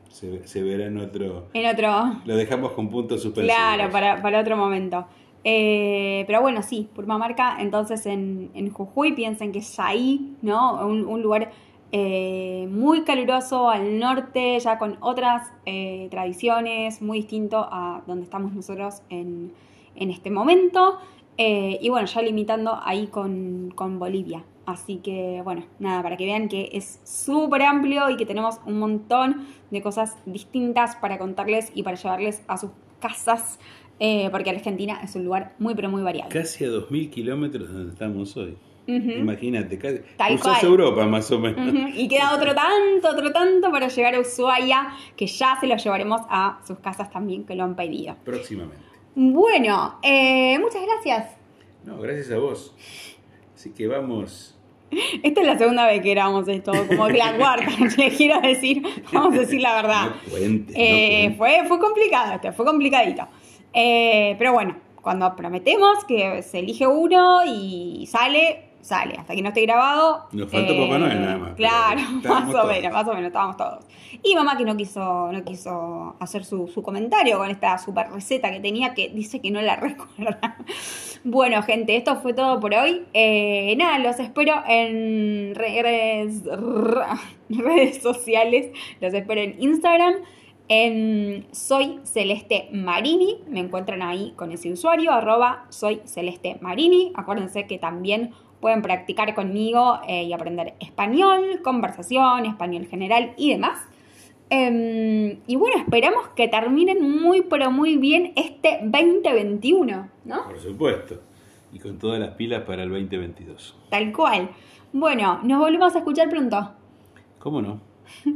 se, 0.08 0.46
se 0.46 0.62
verá 0.62 0.86
en 0.86 0.98
otro... 0.98 1.48
En 1.52 1.66
otro. 1.68 2.20
Lo 2.24 2.36
dejamos 2.36 2.72
con 2.72 2.88
puntos 2.88 3.22
suspensivos. 3.22 3.56
Claro, 3.58 3.90
para, 3.90 4.22
para 4.22 4.40
otro 4.40 4.56
momento. 4.56 5.04
Eh, 5.42 6.24
pero 6.26 6.42
bueno, 6.42 6.62
sí, 6.62 6.88
Purmamarca, 6.94 7.60
entonces 7.60 8.04
en, 8.06 8.50
en 8.54 8.70
Jujuy 8.70 9.12
piensen 9.14 9.52
que 9.52 9.60
es 9.60 9.80
ahí, 9.80 10.36
¿no? 10.42 10.86
Un, 10.86 11.06
un 11.06 11.22
lugar 11.22 11.50
eh, 11.92 12.68
muy 12.70 13.02
caluroso 13.02 13.68
al 13.68 13.98
norte, 13.98 14.58
ya 14.60 14.78
con 14.78 14.96
otras 15.00 15.50
eh, 15.66 16.06
tradiciones, 16.10 17.02
muy 17.02 17.18
distinto 17.18 17.66
a 17.70 18.02
donde 18.06 18.24
estamos 18.24 18.52
nosotros 18.52 19.02
en, 19.08 19.52
en 19.96 20.10
este 20.10 20.30
momento. 20.30 20.98
Eh, 21.36 21.78
y 21.82 21.88
bueno, 21.88 22.06
ya 22.06 22.22
limitando 22.22 22.78
ahí 22.82 23.08
con, 23.08 23.72
con 23.74 23.98
Bolivia. 23.98 24.44
Así 24.66 24.96
que 24.96 25.40
bueno, 25.42 25.64
nada, 25.80 26.02
para 26.02 26.16
que 26.16 26.26
vean 26.26 26.48
que 26.48 26.68
es 26.72 27.00
súper 27.02 27.62
amplio 27.62 28.08
y 28.08 28.16
que 28.16 28.26
tenemos 28.26 28.60
un 28.66 28.78
montón 28.78 29.46
de 29.70 29.82
cosas 29.82 30.16
distintas 30.26 30.94
para 30.96 31.18
contarles 31.18 31.72
y 31.74 31.82
para 31.82 31.96
llevarles 31.96 32.42
a 32.46 32.56
sus 32.56 32.70
casas, 33.00 33.58
porque 34.30 34.50
Argentina 34.50 35.00
es 35.02 35.14
un 35.16 35.24
lugar 35.24 35.54
muy 35.58 35.74
pero 35.74 35.88
muy 35.88 36.02
variado. 36.02 36.30
Casi 36.30 36.64
a 36.64 36.68
2.000 36.68 37.10
kilómetros 37.10 37.68
de 37.68 37.74
donde 37.74 37.92
estamos 37.92 38.36
hoy. 38.36 38.56
Imagínate, 38.96 39.76
Tal 40.16 40.34
cruzás 40.34 40.58
cual. 40.60 40.64
Europa 40.72 41.06
más 41.06 41.30
o 41.30 41.38
menos. 41.38 41.90
Y 41.94 42.08
queda 42.08 42.34
otro 42.34 42.54
tanto, 42.54 43.08
otro 43.10 43.32
tanto 43.32 43.70
para 43.70 43.88
llegar 43.88 44.14
a 44.14 44.20
Ushuaia, 44.20 44.88
que 45.16 45.26
ya 45.26 45.56
se 45.60 45.66
lo 45.66 45.76
llevaremos 45.76 46.20
a 46.28 46.60
sus 46.66 46.78
casas 46.78 47.10
también, 47.10 47.44
que 47.44 47.54
lo 47.54 47.64
han 47.64 47.76
pedido. 47.76 48.16
Próximamente. 48.24 48.82
Bueno, 49.14 49.98
eh, 50.02 50.58
muchas 50.58 50.82
gracias. 50.82 51.36
No, 51.84 51.98
gracias 51.98 52.30
a 52.30 52.38
vos. 52.38 52.74
Así 53.54 53.70
que 53.72 53.86
vamos. 53.86 54.56
Esta 55.22 55.40
es 55.42 55.46
la 55.46 55.56
segunda 55.56 55.86
vez 55.86 56.02
que 56.02 56.10
grabamos 56.10 56.48
esto, 56.48 56.72
como 56.88 57.06
que 57.06 57.18
la 57.18 57.36
cuarta, 57.38 57.70
les 57.96 58.16
quiero 58.16 58.40
decir, 58.40 58.82
vamos 59.12 59.34
a 59.36 59.40
decir 59.40 59.60
la 59.60 59.74
verdad. 59.74 60.04
No 60.06 60.30
cuentes, 60.30 60.76
no 60.76 60.82
Eh, 60.82 61.34
fue, 61.38 61.64
fue 61.68 61.78
complicado 61.78 62.34
esto, 62.34 62.52
fue 62.52 62.64
complicadito. 62.64 63.28
Eh, 63.72 64.34
pero 64.38 64.52
bueno, 64.52 64.76
cuando 65.00 65.36
prometemos 65.36 66.04
que 66.06 66.42
se 66.42 66.58
elige 66.58 66.86
uno 66.86 67.40
y 67.46 68.06
sale, 68.10 68.69
sale. 68.82 69.14
Hasta 69.18 69.34
que 69.34 69.42
no 69.42 69.48
esté 69.48 69.62
grabado. 69.62 70.26
eh, 70.32 70.36
Nos 70.36 70.50
falta 70.50 70.72
Papá 70.74 70.98
Noel 70.98 71.20
nada 71.20 71.38
más, 71.38 71.54
Claro, 71.54 72.00
más 72.28 72.48
o 72.48 72.52
todos. 72.52 72.66
menos, 72.68 72.92
más 72.92 73.06
o 73.08 73.10
menos, 73.14 73.26
estábamos 73.26 73.56
todos. 73.56 73.84
Y 74.22 74.34
mamá 74.34 74.56
que 74.56 74.64
no 74.64 74.76
quiso, 74.76 75.30
no 75.32 75.44
quiso 75.44 76.16
hacer 76.20 76.44
su, 76.44 76.68
su 76.68 76.82
comentario 76.82 77.38
con 77.38 77.50
esta 77.50 77.78
super 77.78 78.10
receta 78.10 78.50
que 78.50 78.60
tenía 78.60 78.92
que 78.94 79.08
dice 79.10 79.40
que 79.40 79.50
no 79.50 79.60
la 79.62 79.76
recuerda. 79.76 80.56
Bueno, 81.24 81.62
gente, 81.62 81.96
esto 81.96 82.16
fue 82.16 82.32
todo 82.34 82.58
por 82.60 82.74
hoy. 82.74 83.04
Eh, 83.12 83.74
nada, 83.76 83.98
los 83.98 84.18
espero 84.18 84.54
en 84.66 85.54
re- 85.54 85.82
redes, 85.82 86.42
redes 87.48 88.02
sociales. 88.02 88.70
Los 89.00 89.12
espero 89.14 89.40
en 89.40 89.56
Instagram. 89.62 90.14
En 90.72 91.46
Soy 91.50 91.98
Celeste 92.04 92.68
Marini. 92.72 93.38
Me 93.48 93.58
encuentran 93.58 94.02
ahí 94.02 94.32
con 94.36 94.52
ese 94.52 94.70
usuario, 94.72 95.10
arroba 95.10 95.64
Soy 95.68 96.00
Celeste 96.04 96.58
Marini. 96.60 97.12
Acuérdense 97.16 97.66
que 97.66 97.78
también 97.78 98.30
pueden 98.60 98.82
practicar 98.82 99.34
conmigo 99.34 100.00
eh, 100.06 100.24
y 100.24 100.32
aprender 100.32 100.74
español, 100.80 101.60
conversación, 101.62 102.46
español 102.46 102.86
general 102.86 103.32
y 103.36 103.52
demás. 103.52 103.78
Em, 104.50 105.38
y 105.46 105.56
bueno, 105.56 105.78
esperamos 105.78 106.28
que 106.34 106.48
terminen 106.48 107.20
muy, 107.20 107.42
pero 107.42 107.70
muy 107.70 107.96
bien 107.96 108.32
este 108.36 108.80
2021, 108.82 110.08
¿no? 110.24 110.44
Por 110.44 110.58
supuesto. 110.58 111.20
Y 111.72 111.78
con 111.78 111.98
todas 111.98 112.18
las 112.18 112.30
pilas 112.30 112.62
para 112.64 112.82
el 112.82 112.90
2022. 112.90 113.78
Tal 113.90 114.12
cual. 114.12 114.50
Bueno, 114.92 115.40
nos 115.44 115.60
volvemos 115.60 115.94
a 115.94 115.98
escuchar 115.98 116.28
pronto. 116.28 116.72
¿Cómo 117.38 117.62
no? 117.62 117.80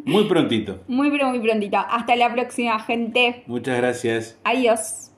Muy 0.05 0.25
prontito. 0.25 0.81
Muy, 0.89 1.11
pero 1.11 1.29
muy 1.31 1.41
prontito. 1.41 1.79
Hasta 1.79 2.15
la 2.15 2.33
próxima, 2.33 2.79
gente. 2.79 3.43
Muchas 3.47 3.77
gracias. 3.77 4.39
Adiós. 4.45 5.13